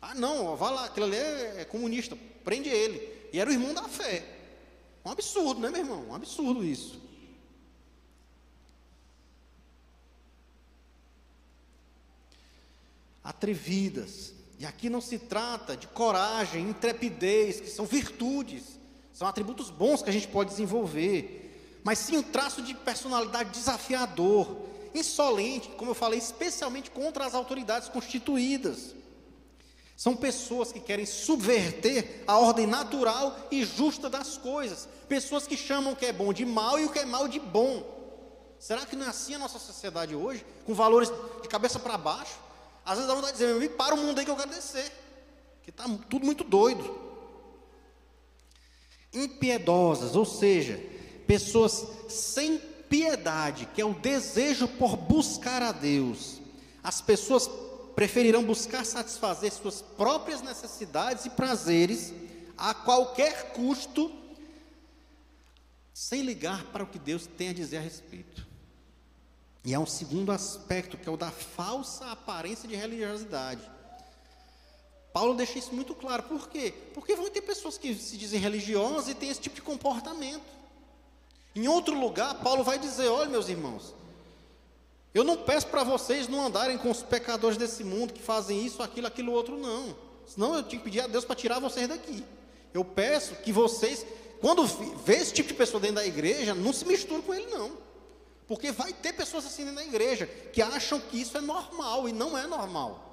[0.00, 3.28] Ah, não, vá lá, aquilo ali é, é comunista, prende ele.
[3.34, 4.24] E era o irmão da fé.
[5.04, 6.06] Um absurdo, né, meu irmão?
[6.08, 6.98] Um absurdo isso.
[13.22, 18.78] Atrevidas, e aqui não se trata de coragem, intrepidez, que são virtudes,
[19.10, 24.54] são atributos bons que a gente pode desenvolver, mas sim um traço de personalidade desafiador,
[24.94, 28.94] insolente, como eu falei, especialmente contra as autoridades constituídas.
[29.96, 34.86] São pessoas que querem subverter a ordem natural e justa das coisas.
[35.08, 37.40] Pessoas que chamam o que é bom de mal e o que é mal de
[37.40, 37.82] bom.
[38.58, 40.44] Será que não é assim a nossa sociedade hoje?
[40.66, 42.49] Com valores de cabeça para baixo?
[42.90, 44.90] Às vezes dá vontade de dizer, meu para o mundo aí que eu quero descer.
[45.62, 46.98] Que está tudo muito doido.
[49.14, 50.76] Impiedosas, ou seja,
[51.24, 56.40] pessoas sem piedade, que é o desejo por buscar a Deus.
[56.82, 57.48] As pessoas
[57.94, 62.12] preferirão buscar satisfazer suas próprias necessidades e prazeres
[62.58, 64.10] a qualquer custo,
[65.94, 68.49] sem ligar para o que Deus tem a dizer a respeito.
[69.64, 73.60] E há um segundo aspecto, que é o da falsa aparência de religiosidade.
[75.12, 76.22] Paulo deixa isso muito claro.
[76.22, 76.72] Por quê?
[76.94, 80.42] Porque vão ter pessoas que se dizem religiosas e têm esse tipo de comportamento.
[81.54, 83.94] Em outro lugar, Paulo vai dizer: olha, meus irmãos,
[85.12, 88.82] eu não peço para vocês não andarem com os pecadores desse mundo que fazem isso,
[88.82, 89.94] aquilo, aquilo outro, não.
[90.26, 92.24] Senão eu tinha que pedir a Deus para tirar vocês daqui.
[92.72, 94.06] Eu peço que vocês,
[94.40, 94.64] quando
[95.04, 97.89] vê esse tipo de pessoa dentro da igreja, não se misture com ele, não.
[98.50, 102.36] Porque vai ter pessoas assim na igreja que acham que isso é normal e não
[102.36, 103.06] é normal.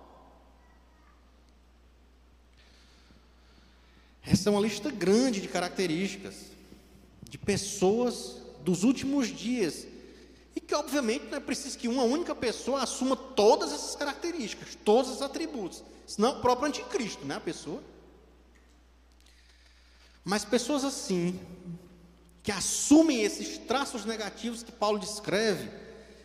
[4.26, 6.34] Essa é uma lista grande de características
[7.22, 9.86] de pessoas dos últimos dias.
[10.56, 15.12] E que, obviamente, não é preciso que uma única pessoa assuma todas essas características, todos
[15.12, 15.84] esses atributos.
[16.08, 17.36] Senão, o próprio anticristo, né?
[17.36, 17.84] A pessoa.
[20.26, 21.40] Mas pessoas assim,
[22.48, 25.70] que assumem esses traços negativos que Paulo descreve,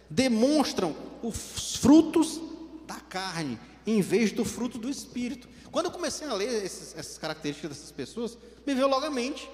[0.09, 2.41] demonstram os frutos
[2.87, 5.49] da carne, em vez do fruto do espírito.
[5.73, 9.51] Quando eu comecei a ler esses, essas características dessas pessoas, me veio logo à mente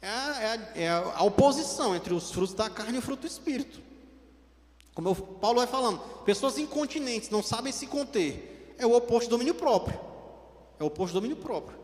[0.00, 3.20] é a, é, a, é a, oposição entre os frutos da carne e o fruto
[3.20, 3.78] do espírito.
[4.94, 9.32] Como eu, Paulo vai falando, pessoas incontinentes, não sabem se conter, é o oposto do
[9.32, 10.00] domínio próprio.
[10.80, 11.83] É o oposto do domínio próprio.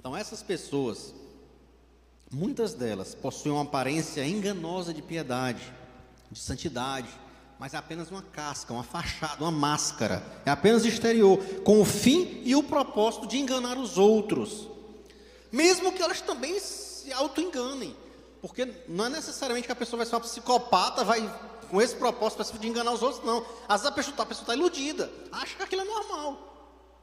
[0.00, 1.12] Então, essas pessoas,
[2.32, 5.60] muitas delas possuem uma aparência enganosa de piedade,
[6.30, 7.10] de santidade,
[7.58, 12.40] mas é apenas uma casca, uma fachada, uma máscara, é apenas exterior, com o fim
[12.46, 14.68] e o propósito de enganar os outros,
[15.52, 17.94] mesmo que elas também se auto-enganem,
[18.40, 21.20] porque não é necessariamente que a pessoa vai ser uma psicopata, vai
[21.70, 23.44] com esse propósito de enganar os outros, não.
[23.68, 26.49] Às vezes a pessoa está tá iludida, acha que aquilo é normal.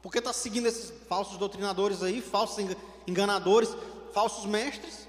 [0.01, 2.65] Porque está seguindo esses falsos doutrinadores aí, falsos
[3.07, 3.69] enganadores,
[4.13, 5.07] falsos mestres.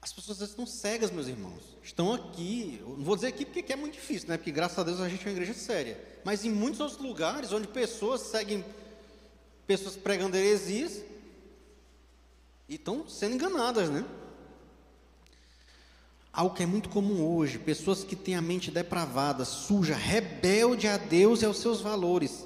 [0.00, 1.62] As pessoas estão cegas, meus irmãos.
[1.82, 2.78] Estão aqui.
[2.80, 4.36] Eu não vou dizer aqui porque é muito difícil, né?
[4.36, 5.98] Porque graças a Deus a gente é uma igreja séria.
[6.24, 8.64] Mas em muitos outros lugares onde pessoas seguem
[9.66, 11.02] pessoas pregando heresias
[12.68, 14.04] e estão sendo enganadas, né?
[16.36, 20.96] Algo que é muito comum hoje, pessoas que têm a mente depravada, suja, rebelde a
[20.96, 22.44] Deus e aos seus valores.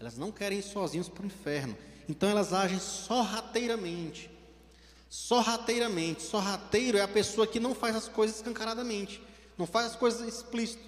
[0.00, 1.76] Elas não querem ir sozinhos para o inferno.
[2.08, 4.28] Então elas agem sorrateiramente.
[5.08, 6.24] Sorrateiramente.
[6.24, 9.22] Sorrateiro é a pessoa que não faz as coisas escancaradamente.
[9.56, 10.82] Não faz as coisas explícito.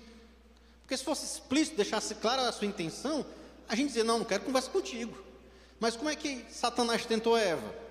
[0.83, 3.25] Porque se fosse explícito, deixasse clara a sua intenção,
[3.69, 5.17] a gente dizia, não, não quero conversa contigo.
[5.79, 7.86] Mas como é que Satanás tentou Eva?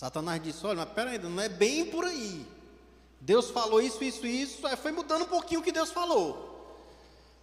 [0.00, 2.46] Satanás disse, olha, mas peraí, não é bem por aí.
[3.20, 6.88] Deus falou isso, isso, isso, aí foi mudando um pouquinho o que Deus falou.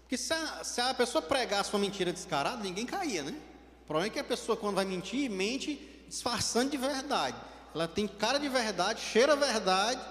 [0.02, 3.40] Porque se a, se a pessoa pregasse uma mentira descarada, ninguém caía, né?
[3.84, 5.76] O problema é que a pessoa, quando vai mentir, mente
[6.08, 7.38] disfarçando de verdade.
[7.76, 10.02] Ela tem cara de verdade, cheira a verdade,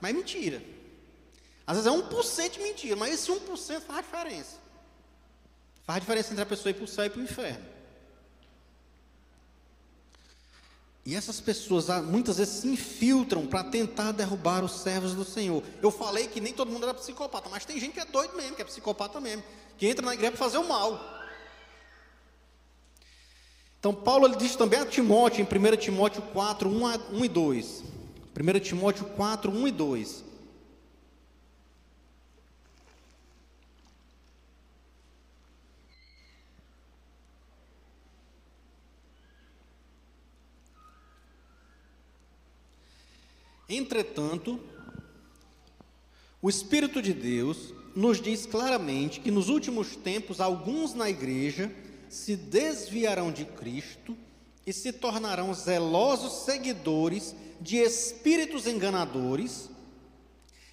[0.00, 0.60] mas é mentira.
[1.64, 4.56] Às vezes é 1% de mentira, mas esse 1% faz diferença.
[5.84, 7.75] Faz diferença entre a pessoa ir para o céu e para o inferno.
[11.06, 15.62] E essas pessoas ah, muitas vezes se infiltram para tentar derrubar os servos do Senhor.
[15.80, 18.56] Eu falei que nem todo mundo era psicopata, mas tem gente que é doido mesmo,
[18.56, 19.44] que é psicopata mesmo,
[19.78, 21.00] que entra na igreja para fazer o mal.
[23.78, 27.28] Então, Paulo ele diz também a Timóteo, em 1 Timóteo 4, 1, a, 1 e
[27.28, 27.84] 2.
[28.36, 30.24] 1 Timóteo 4, 1 e 2.
[43.68, 44.60] Entretanto,
[46.40, 51.72] o Espírito de Deus nos diz claramente que nos últimos tempos alguns na igreja
[52.08, 54.16] se desviarão de Cristo
[54.66, 59.70] e se tornarão zelosos seguidores de espíritos enganadores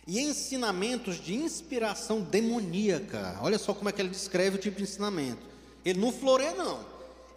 [0.06, 3.40] e ensinamentos de inspiração demoníaca.
[3.42, 5.42] Olha só como é que ele descreve o tipo de ensinamento.
[5.86, 6.80] Ele não floreia, não.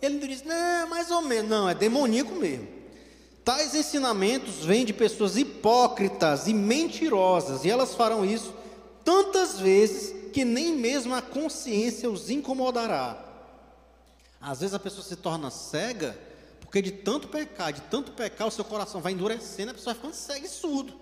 [0.02, 1.48] Ele não diz, não, mais ou menos.
[1.48, 2.75] Não, é demoníaco mesmo.
[3.46, 8.52] Tais ensinamentos vêm de pessoas hipócritas e mentirosas, e elas farão isso
[9.04, 13.24] tantas vezes que nem mesmo a consciência os incomodará.
[14.40, 16.18] Às vezes a pessoa se torna cega,
[16.60, 20.02] porque de tanto pecar, de tanto pecar, o seu coração vai endurecendo, a pessoa vai
[20.02, 20.98] ficando cega e surdo.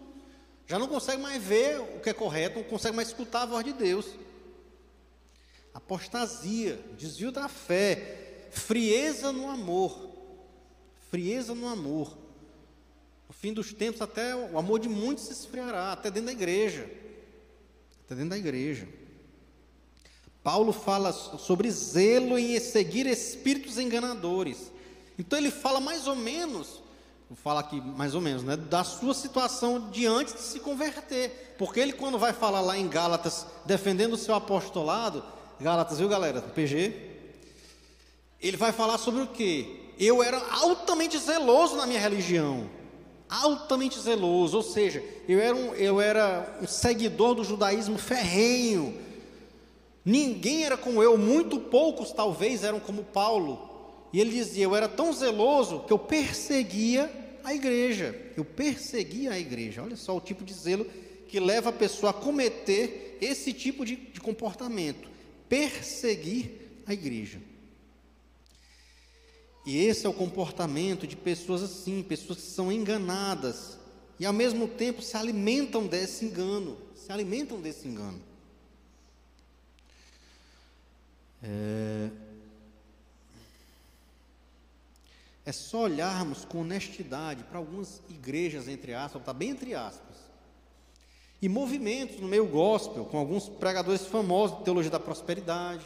[0.66, 3.64] Já não consegue mais ver o que é correto, não consegue mais escutar a voz
[3.64, 4.04] de Deus.
[5.72, 10.10] Apostasia, desvio da fé, frieza no amor.
[11.10, 12.23] Frieza no amor.
[13.44, 16.90] Fim dos tempos, até o amor de muitos se esfriará, até dentro da igreja.
[18.02, 18.88] Até dentro da igreja.
[20.42, 24.72] Paulo fala sobre zelo em seguir espíritos enganadores.
[25.18, 26.80] Então ele fala mais ou menos,
[27.28, 31.54] vou falar aqui mais ou menos, né, da sua situação de antes de se converter.
[31.58, 35.22] Porque ele quando vai falar lá em Gálatas, defendendo o seu apostolado,
[35.60, 36.94] Gálatas, viu galera, PG?
[38.40, 39.92] Ele vai falar sobre o que?
[39.98, 42.82] Eu era altamente zeloso na minha religião.
[43.28, 48.94] Altamente zeloso, ou seja, eu era um, eu era um seguidor do judaísmo ferrenho,
[50.04, 53.70] Ninguém era como eu, muito poucos talvez eram como Paulo.
[54.12, 57.10] E ele dizia: Eu era tão zeloso que eu perseguia
[57.42, 58.14] a igreja.
[58.36, 59.82] Eu perseguia a igreja.
[59.82, 60.84] Olha só o tipo de zelo
[61.26, 65.08] que leva a pessoa a cometer esse tipo de, de comportamento:
[65.48, 67.38] perseguir a igreja.
[69.64, 73.78] E esse é o comportamento de pessoas assim, pessoas que são enganadas
[74.18, 78.20] e ao mesmo tempo se alimentam desse engano, se alimentam desse engano.
[81.42, 82.10] É,
[85.46, 90.16] é só olharmos com honestidade para algumas igrejas, entre aspas, está bem entre aspas,
[91.42, 95.84] e movimentos no meio gospel, com alguns pregadores famosos de teologia da prosperidade,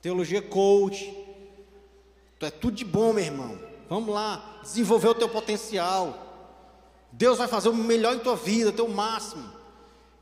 [0.00, 1.12] teologia coach.
[2.40, 3.58] Então é tudo de bom, meu irmão.
[3.86, 6.26] Vamos lá, desenvolver o teu potencial.
[7.12, 9.46] Deus vai fazer o melhor em tua vida, o teu máximo.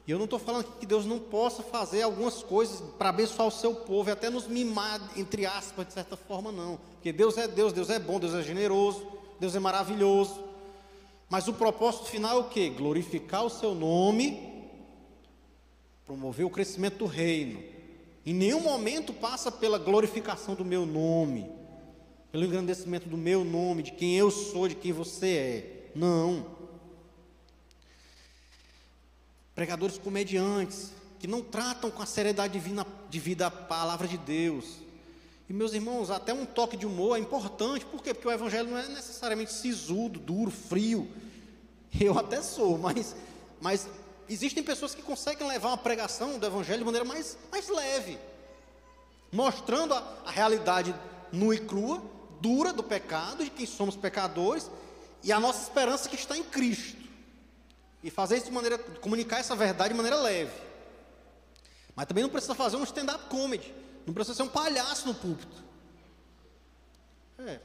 [0.05, 3.53] E eu não estou falando que Deus não possa fazer algumas coisas para abençoar o
[3.53, 6.81] seu povo e até nos mimar, entre aspas, de certa forma, não.
[6.95, 9.07] Porque Deus é Deus, Deus é bom, Deus é generoso,
[9.39, 10.43] Deus é maravilhoso.
[11.31, 12.69] Mas o propósito final é o que?
[12.69, 14.67] Glorificar o seu nome,
[16.05, 17.63] promover o crescimento do reino.
[18.27, 21.59] Em nenhum momento passa pela glorificação do meu nome,
[22.31, 25.91] pelo engrandecimento do meu nome, de quem eu sou, de quem você é.
[25.95, 26.59] Não.
[29.59, 34.77] pregadores comediantes, que não tratam com a seriedade divina de vida a palavra de Deus.
[35.49, 38.15] E meus irmãos, até um toque de humor é importante, por quê?
[38.15, 41.11] Porque o evangelho não é necessariamente sisudo, duro, frio.
[42.01, 43.17] Eu até sou, mas,
[43.61, 43.89] mas
[44.29, 48.17] existem pessoas que conseguem levar uma pregação do evangelho de maneira mais, mais leve,
[49.33, 50.95] mostrando a, a realidade
[51.33, 52.01] nua e crua,
[52.41, 54.71] dura do pecado, de quem somos pecadores,
[55.23, 56.99] e a nossa esperança que está em Cristo.
[58.03, 60.53] E fazer isso de maneira, comunicar essa verdade de maneira leve.
[61.95, 63.75] Mas também não precisa fazer um stand-up comedy.
[64.07, 65.65] Não precisa ser um palhaço no púlpito.
[67.41, 67.59] É.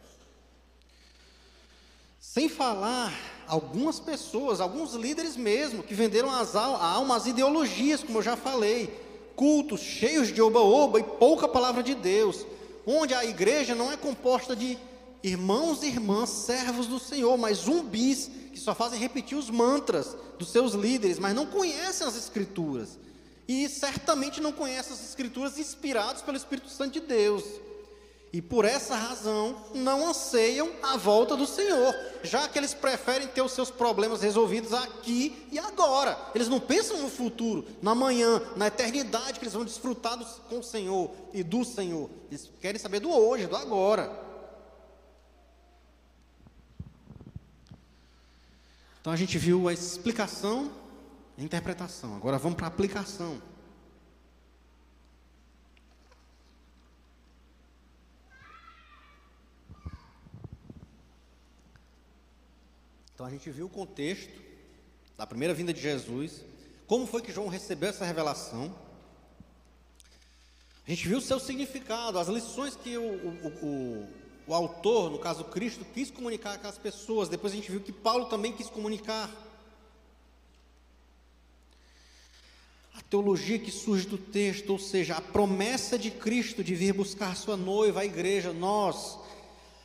[2.20, 3.14] Sem falar
[3.48, 8.88] algumas pessoas, alguns líderes mesmo, que venderam as almas, ideologias, como eu já falei,
[9.36, 12.46] cultos cheios de oba-oba e pouca palavra de Deus,
[12.86, 14.78] onde a igreja não é composta de
[15.24, 20.50] irmãos e irmãs, servos do Senhor, mas zumbis que só fazem repetir os mantras dos
[20.50, 23.00] seus líderes, mas não conhecem as Escrituras.
[23.48, 27.44] E certamente não conhecem as Escrituras inspiradas pelo Espírito Santo de Deus.
[28.34, 33.44] E por essa razão não anseiam a volta do Senhor, já que eles preferem ter
[33.44, 36.18] os seus problemas resolvidos aqui e agora.
[36.34, 40.18] Eles não pensam no futuro, na manhã, na eternidade que eles vão desfrutar
[40.50, 42.10] com o Senhor e do Senhor.
[42.32, 44.12] Eles querem saber do hoje, do agora.
[49.00, 50.72] Então a gente viu a explicação
[51.38, 52.16] a interpretação.
[52.16, 53.42] Agora vamos para a aplicação.
[63.14, 64.32] Então a gente viu o contexto
[65.18, 66.41] da primeira vinda de Jesus,
[66.88, 68.74] como foi que João recebeu essa revelação.
[70.86, 74.09] A gente viu o seu significado, as lições que o, o, o,
[74.47, 77.30] o autor, no caso Cristo, quis comunicar àquelas pessoas.
[77.30, 79.30] Depois a gente viu que Paulo também quis comunicar.
[82.95, 87.36] A teologia que surge do texto, ou seja, a promessa de Cristo de vir buscar
[87.38, 89.18] sua noiva, a igreja, nós,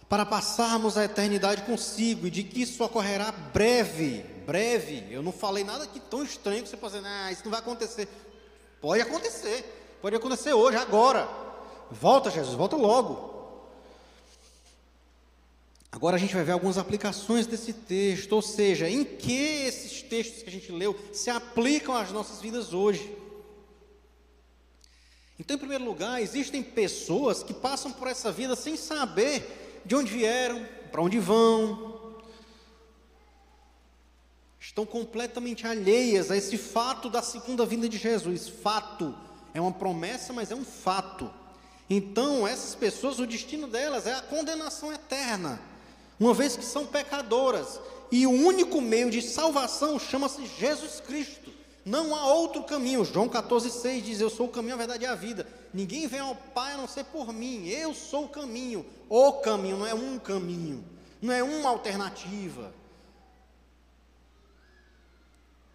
[0.08, 5.06] para passarmos a eternidade consigo e de que isso ocorrerá breve, breve.
[5.10, 7.60] Eu não falei nada aqui tão estranho que você pode dizer, ah, isso não vai
[7.60, 8.08] acontecer.
[8.80, 11.28] Pode acontecer, pode acontecer hoje, agora.
[11.90, 13.28] Volta, Jesus, volta logo.
[15.92, 20.42] Agora a gente vai ver algumas aplicações desse texto, ou seja, em que esses textos
[20.42, 23.14] que a gente leu se aplicam às nossas vidas hoje.
[25.38, 30.12] Então, em primeiro lugar, existem pessoas que passam por essa vida sem saber de onde
[30.12, 32.12] vieram, para onde vão.
[34.60, 38.48] Estão completamente alheias a esse fato da segunda vinda de Jesus.
[38.48, 39.14] Fato.
[39.54, 41.32] É uma promessa, mas é um fato.
[41.88, 45.58] Então, essas pessoas, o destino delas é a condenação eterna,
[46.20, 47.80] uma vez que são pecadoras.
[48.12, 51.50] E o único meio de salvação chama-se Jesus Cristo.
[51.82, 53.06] Não há outro caminho.
[53.06, 55.46] João 14,6 diz: Eu sou o caminho, a verdade e a vida.
[55.72, 57.66] Ninguém vem ao Pai a não ser por mim.
[57.68, 58.84] Eu sou o caminho.
[59.08, 60.84] O caminho, não é um caminho.
[61.20, 62.72] Não é uma alternativa.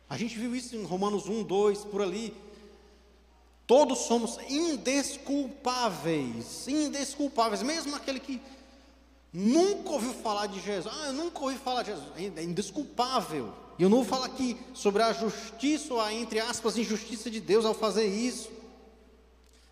[0.10, 2.34] A gente viu isso em Romanos 1, 2, por ali.
[3.66, 6.68] Todos somos indesculpáveis.
[6.68, 7.64] Indesculpáveis.
[7.64, 8.42] Mesmo aquele que
[9.32, 10.94] nunca ouviu falar de Jesus.
[10.96, 12.10] Ah, eu nunca ouvi falar de Jesus.
[12.36, 13.54] É indesculpável.
[13.80, 17.40] E eu não vou falar aqui sobre a justiça ou a, entre aspas, injustiça de
[17.40, 18.52] Deus ao fazer isso.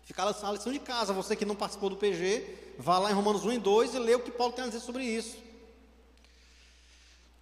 [0.04, 3.14] Fica lá a lição de casa, você que não participou do PG, vá lá em
[3.14, 5.36] Romanos 1 e 2 e lê o que Paulo tem a dizer sobre isso.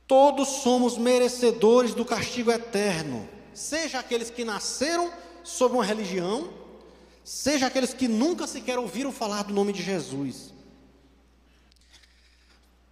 [0.07, 5.13] Todos somos merecedores do castigo eterno, seja aqueles que nasceram
[5.45, 6.51] sob uma religião,
[7.25, 10.53] seja aqueles que nunca sequer ouviram falar do nome de Jesus.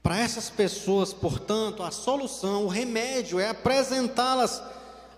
[0.02, 4.62] Para essas pessoas, portanto, a solução, o remédio é apresentá-las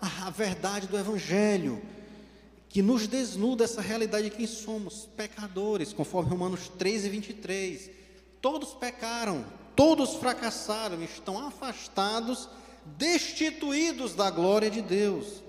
[0.01, 1.81] a verdade do Evangelho,
[2.71, 7.91] que nos desnuda essa realidade de quem somos, pecadores, conforme Romanos 13, 23.
[8.41, 9.45] Todos pecaram,
[9.75, 12.49] todos fracassaram, estão afastados,
[12.97, 15.43] destituídos da glória de Deus.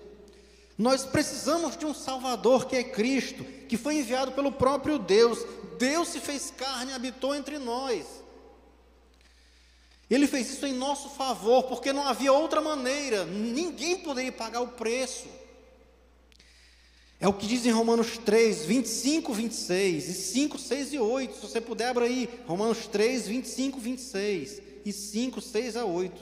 [0.76, 5.46] Nós precisamos de um Salvador que é Cristo, que foi enviado pelo próprio Deus.
[5.78, 8.04] Deus se fez carne e habitou entre nós.
[10.10, 14.70] Ele fez isso em nosso favor, porque não havia outra maneira, ninguém poderia pagar o
[14.70, 15.28] preço.
[17.22, 21.36] É o que diz em Romanos 3, 25, 26, e 5, 6 e 8.
[21.36, 26.20] Se você puder, abra aí, Romanos 3, 25, 26, e 5, 6 a 8.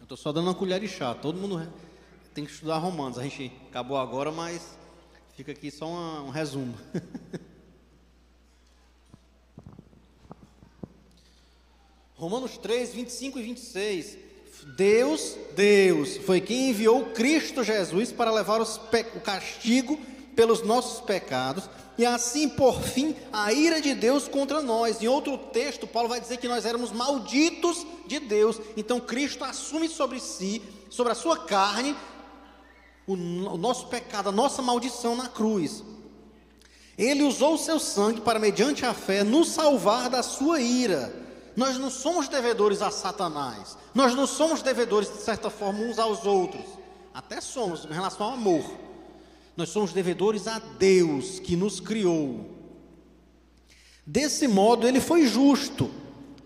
[0.00, 1.66] Eu estou só dando uma colher de chá, todo mundo
[2.34, 3.16] tem que estudar Romanos.
[3.16, 4.76] A gente acabou agora, mas
[5.34, 6.74] fica aqui só uma, um resumo.
[12.22, 14.16] Romanos 3, 25 e 26.
[14.76, 19.98] Deus, Deus, foi quem enviou Cristo Jesus para levar o castigo
[20.36, 21.68] pelos nossos pecados
[21.98, 25.02] e assim por fim a ira de Deus contra nós.
[25.02, 28.60] Em outro texto, Paulo vai dizer que nós éramos malditos de Deus.
[28.76, 31.96] Então Cristo assume sobre si, sobre a sua carne,
[33.04, 35.82] o, o nosso pecado, a nossa maldição na cruz.
[36.96, 41.21] Ele usou o seu sangue para, mediante a fé, nos salvar da sua ira.
[41.56, 43.76] Nós não somos devedores a Satanás.
[43.94, 46.64] Nós não somos devedores, de certa forma, uns aos outros.
[47.12, 48.64] Até somos, em relação ao amor.
[49.56, 52.46] Nós somos devedores a Deus que nos criou.
[54.06, 55.90] Desse modo, ele foi justo.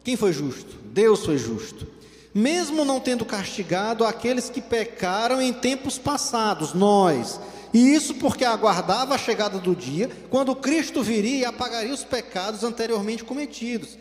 [0.02, 0.76] Quem foi justo?
[0.86, 1.86] Deus foi justo.
[2.34, 7.40] Mesmo não tendo castigado aqueles que pecaram em tempos passados, nós.
[7.72, 12.62] E isso porque aguardava a chegada do dia, quando Cristo viria e apagaria os pecados
[12.64, 13.96] anteriormente cometidos.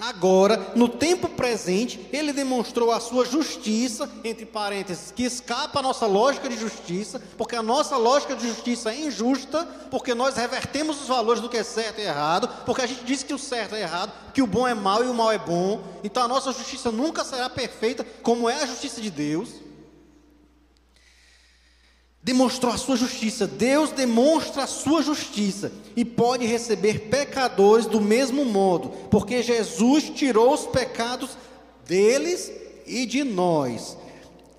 [0.00, 6.06] Agora, no tempo presente, ele demonstrou a sua justiça, entre parênteses, que escapa a nossa
[6.06, 11.08] lógica de justiça, porque a nossa lógica de justiça é injusta, porque nós revertemos os
[11.08, 13.80] valores do que é certo e errado, porque a gente diz que o certo é
[13.80, 15.82] errado, que o bom é mal e o mal é bom.
[16.04, 19.67] Então a nossa justiça nunca será perfeita, como é a justiça de Deus
[22.22, 23.46] demonstrou a sua justiça.
[23.46, 30.52] Deus demonstra a sua justiça e pode receber pecadores do mesmo modo, porque Jesus tirou
[30.52, 31.30] os pecados
[31.86, 32.52] deles
[32.86, 33.96] e de nós.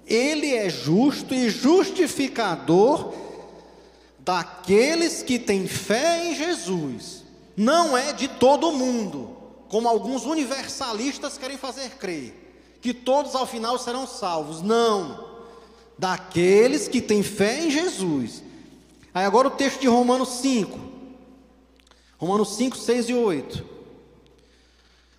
[0.06, 3.14] Ele é justo e justificador
[4.20, 7.24] daqueles que têm fé em Jesus.
[7.56, 9.38] Não é de todo mundo,
[9.68, 12.34] como alguns universalistas querem fazer crer,
[12.82, 14.62] que todos ao final serão salvos.
[14.62, 15.29] Não
[16.00, 18.42] daqueles que têm fé em Jesus.
[19.14, 20.80] Aí agora o texto de Romanos 5.
[22.18, 23.66] Romanos 5, 6 e 8.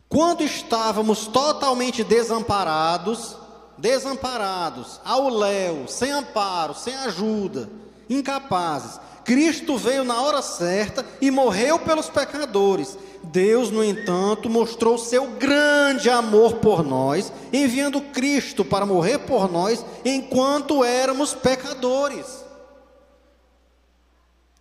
[0.08, 3.36] Quando estávamos totalmente desamparados,
[3.76, 7.70] desamparados, ao léu, sem amparo, sem ajuda,
[8.08, 12.98] incapazes, Cristo veio na hora certa e morreu pelos pecadores.
[13.22, 19.84] Deus, no entanto, mostrou seu grande amor por nós, enviando Cristo para morrer por nós
[20.04, 22.26] enquanto éramos pecadores.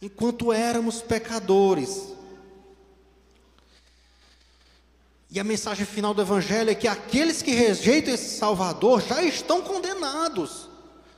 [0.02, 2.10] Enquanto éramos pecadores.
[5.32, 9.62] E a mensagem final do Evangelho é que aqueles que rejeitam esse Salvador já estão
[9.62, 10.68] condenados,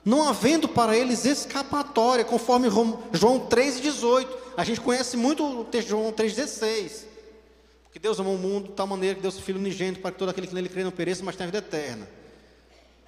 [0.03, 4.27] não havendo para eles escapatória, conforme João 3,18.
[4.57, 7.10] A gente conhece muito o texto de João 3,16.
[7.91, 10.17] Porque Deus amou o mundo de tal maneira que Deus o Filho unigênito para que
[10.17, 12.07] todo aquele que nele crê não pereça, mas tenha vida eterna.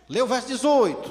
[0.09, 1.09] Lê o verso 18.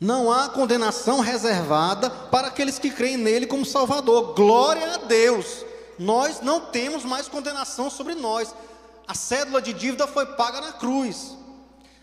[0.00, 4.34] Não há condenação reservada para aqueles que creem nele como Salvador.
[4.34, 5.64] Glória a Deus.
[5.98, 8.54] Nós não temos mais condenação sobre nós.
[9.08, 11.36] A cédula de dívida foi paga na cruz.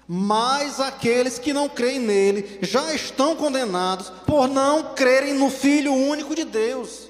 [0.06, 6.36] Mas aqueles que não creem nele já estão condenados por não crerem no Filho único
[6.36, 7.07] de Deus.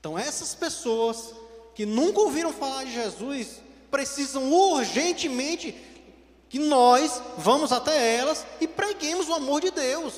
[0.00, 1.34] Então, essas pessoas
[1.74, 5.72] que nunca ouviram falar de Jesus precisam urgentemente
[6.48, 10.14] que nós vamos até elas e preguemos o amor de Deus.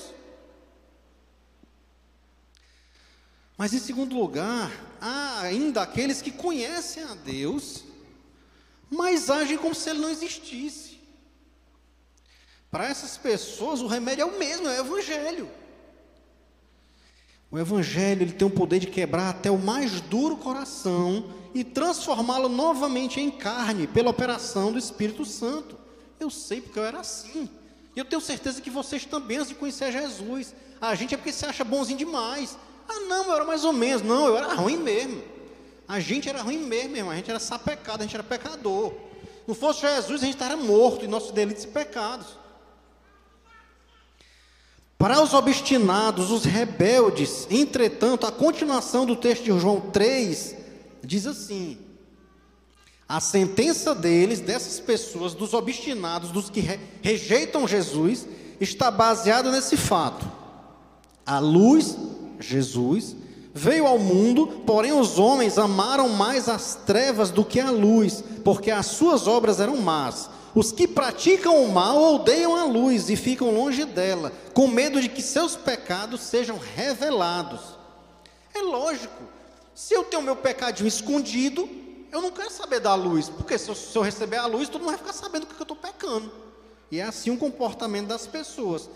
[3.59, 7.85] Mas em segundo lugar, há ainda aqueles que conhecem a Deus,
[8.89, 11.01] mas agem como se ele não existisse.
[12.71, 15.62] Para essas pessoas, o remédio é o mesmo, é o Evangelho.
[17.53, 22.49] O Evangelho ele tem o poder de quebrar até o mais duro coração e transformá-lo
[22.49, 25.77] novamente em carne pela operação do Espírito Santo.
[26.19, 27.51] Eu sei porque eu era assim.
[27.95, 31.31] E eu tenho certeza que vocês também, antes de conhecer Jesus, a gente é porque
[31.31, 32.57] se acha bonzinho demais.
[32.89, 34.01] Ah, não, eu era mais ou menos.
[34.01, 35.23] Não, eu era ruim mesmo.
[35.87, 37.13] A gente era ruim mesmo, irmão.
[37.13, 38.95] A gente era sapecado, a gente era pecador.
[39.47, 42.29] Não fosse Jesus, a gente estaria morto em nossos delitos e pecados.
[45.03, 50.55] Para os obstinados, os rebeldes, entretanto, a continuação do texto de João 3
[51.03, 51.77] diz assim:
[53.09, 58.29] a sentença deles, dessas pessoas, dos obstinados, dos que re rejeitam Jesus,
[58.61, 60.25] está baseada nesse fato.
[61.27, 61.99] A luz,
[62.39, 63.17] Jesus,
[63.53, 68.71] veio ao mundo, porém os homens amaram mais as trevas do que a luz, porque
[68.71, 70.31] as suas obras eram más.
[70.55, 75.09] Os que praticam o mal odeiam a luz e ficam longe dela, com medo de
[75.09, 77.79] que seus pecados sejam revelados.
[78.55, 79.23] É lógico,
[79.75, 81.69] se eu tenho meu pecadinho escondido,
[82.11, 84.83] eu não quero saber da luz, porque se eu, se eu receber a luz, todo
[84.83, 86.31] mundo vai ficar sabendo que eu estou pecando.
[86.91, 88.91] E é assim o comportamento das pessoas.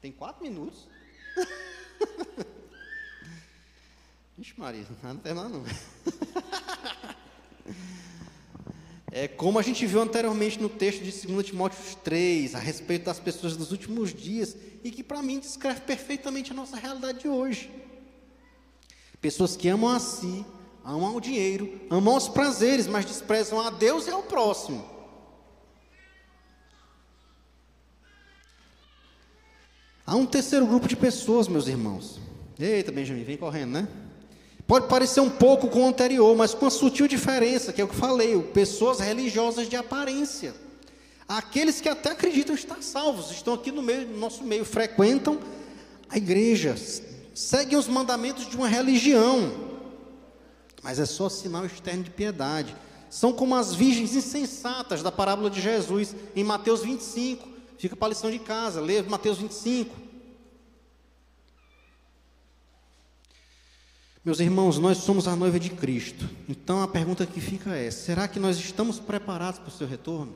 [0.00, 0.88] Tem quatro minutos.
[4.38, 5.64] Vixe, Maria, não tem nada não.
[9.10, 13.18] É como a gente viu anteriormente no texto de 2 Timóteo 3, a respeito das
[13.18, 17.70] pessoas dos últimos dias, e que para mim descreve perfeitamente a nossa realidade de hoje.
[19.18, 20.44] Pessoas que amam a si,
[20.84, 24.84] amam o dinheiro, amam os prazeres, mas desprezam a Deus e ao próximo.
[30.04, 32.20] Há um terceiro grupo de pessoas, meus irmãos.
[32.58, 34.05] Eita, Benjamin, vem correndo, né?
[34.66, 37.88] Pode parecer um pouco com o anterior, mas com uma sutil diferença, que é o
[37.88, 40.54] que eu falei, pessoas religiosas de aparência.
[41.28, 45.38] Aqueles que até acreditam estar salvos, estão aqui no, meio, no nosso meio, frequentam
[46.08, 46.74] a igreja,
[47.34, 49.52] seguem os mandamentos de uma religião,
[50.82, 52.76] mas é só sinal externo de piedade.
[53.08, 57.48] São como as virgens insensatas da parábola de Jesus em Mateus 25.
[57.78, 60.05] Fica para a lição de casa, lê Mateus 25.
[64.26, 66.28] Meus irmãos, nós somos a noiva de Cristo.
[66.48, 70.34] Então a pergunta que fica é: será que nós estamos preparados para o seu retorno?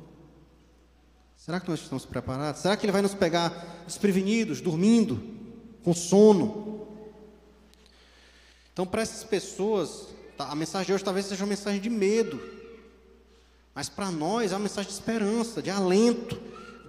[1.37, 2.63] Será que nós estamos preparados?
[2.63, 5.21] Será que ele vai nos pegar desprevenidos, dormindo,
[5.83, 6.87] com sono?
[8.73, 12.41] Então, para essas pessoas, tá, a mensagem de hoje talvez seja uma mensagem de medo,
[13.75, 16.41] mas para nós é uma mensagem de esperança, de alento.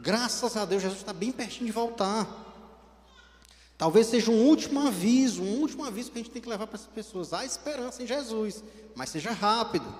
[0.03, 2.50] Graças a Deus, Jesus está bem pertinho de voltar.
[3.81, 6.75] Talvez seja um último aviso, um último aviso que a gente tem que levar para
[6.75, 7.33] essas pessoas.
[7.33, 8.63] Há esperança em Jesus,
[8.93, 9.91] mas seja rápido.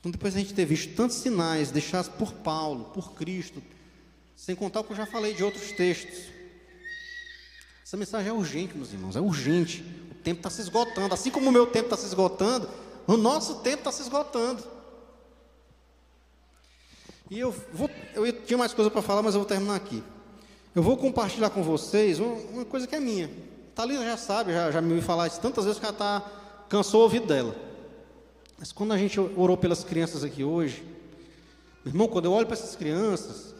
[0.00, 3.62] Então, depois de a gente ter visto tantos sinais deixados por Paulo, por Cristo,
[4.34, 6.32] sem contar o que eu já falei de outros textos,
[7.84, 9.84] essa mensagem é urgente, meus irmãos, é urgente.
[10.10, 12.66] O tempo está se esgotando, assim como o meu tempo está se esgotando,
[13.06, 14.77] o nosso tempo está se esgotando.
[17.30, 20.02] E eu vou, eu tinha mais coisa para falar, mas eu vou terminar aqui.
[20.74, 23.30] Eu vou compartilhar com vocês uma, uma coisa que é minha.
[23.74, 26.24] Thalina já sabe, já, já me ouviu falar isso tantas vezes que ela tá,
[26.68, 27.54] cansou o ouvido dela.
[28.58, 30.82] Mas quando a gente orou pelas crianças aqui hoje,
[31.84, 33.54] meu irmão, quando eu olho para essas crianças,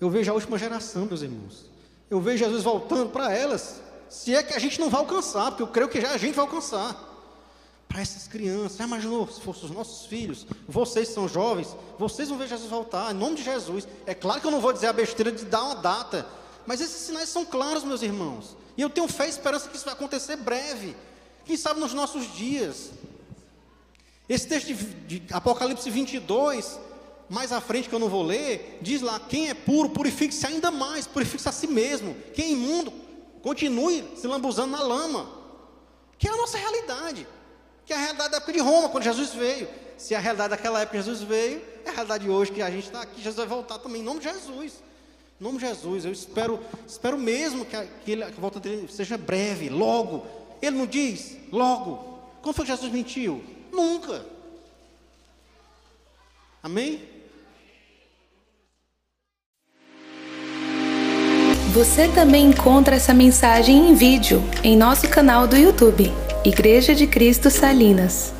[0.00, 1.66] eu vejo a última geração, meus irmãos.
[2.08, 3.80] Eu vejo Jesus voltando para elas.
[4.08, 6.34] Se é que a gente não vai alcançar, porque eu creio que já a gente
[6.34, 7.07] vai alcançar
[7.88, 8.76] para essas crianças.
[8.76, 10.46] Já imaginou se fossem os nossos filhos?
[10.68, 13.88] Vocês são jovens, vocês vão ver Jesus voltar, em nome de Jesus.
[14.06, 16.26] É claro que eu não vou dizer a besteira de dar uma data,
[16.66, 18.56] mas esses sinais são claros, meus irmãos.
[18.76, 20.94] E eu tenho fé e esperança que isso vai acontecer breve.
[21.44, 22.90] Quem sabe nos nossos dias.
[24.28, 26.78] Esse texto de, de Apocalipse 22,
[27.30, 30.70] mais à frente que eu não vou ler, diz lá: quem é puro, purifique-se ainda
[30.70, 32.14] mais, purifique-se a si mesmo.
[32.34, 32.92] Quem é imundo,
[33.42, 35.38] continue se lambuzando na lama.
[36.18, 37.26] Que é a nossa realidade
[37.88, 39.66] que é a realidade da época de Roma, quando Jesus veio.
[39.96, 42.84] Se a realidade daquela época Jesus veio, é a realidade de hoje que a gente
[42.84, 44.74] está aqui, Jesus vai voltar também, em nome de Jesus.
[45.40, 48.86] Em nome de Jesus, eu espero, espero mesmo que a, que, ele, a volta dele
[48.92, 50.26] seja breve, logo.
[50.60, 52.20] Ele não diz, logo.
[52.42, 53.42] Quando foi que Jesus mentiu?
[53.72, 54.22] Nunca.
[56.62, 57.08] Amém?
[61.72, 66.27] Você também encontra essa mensagem em vídeo em nosso canal do YouTube.
[66.44, 68.32] Igreja de Cristo Salinas.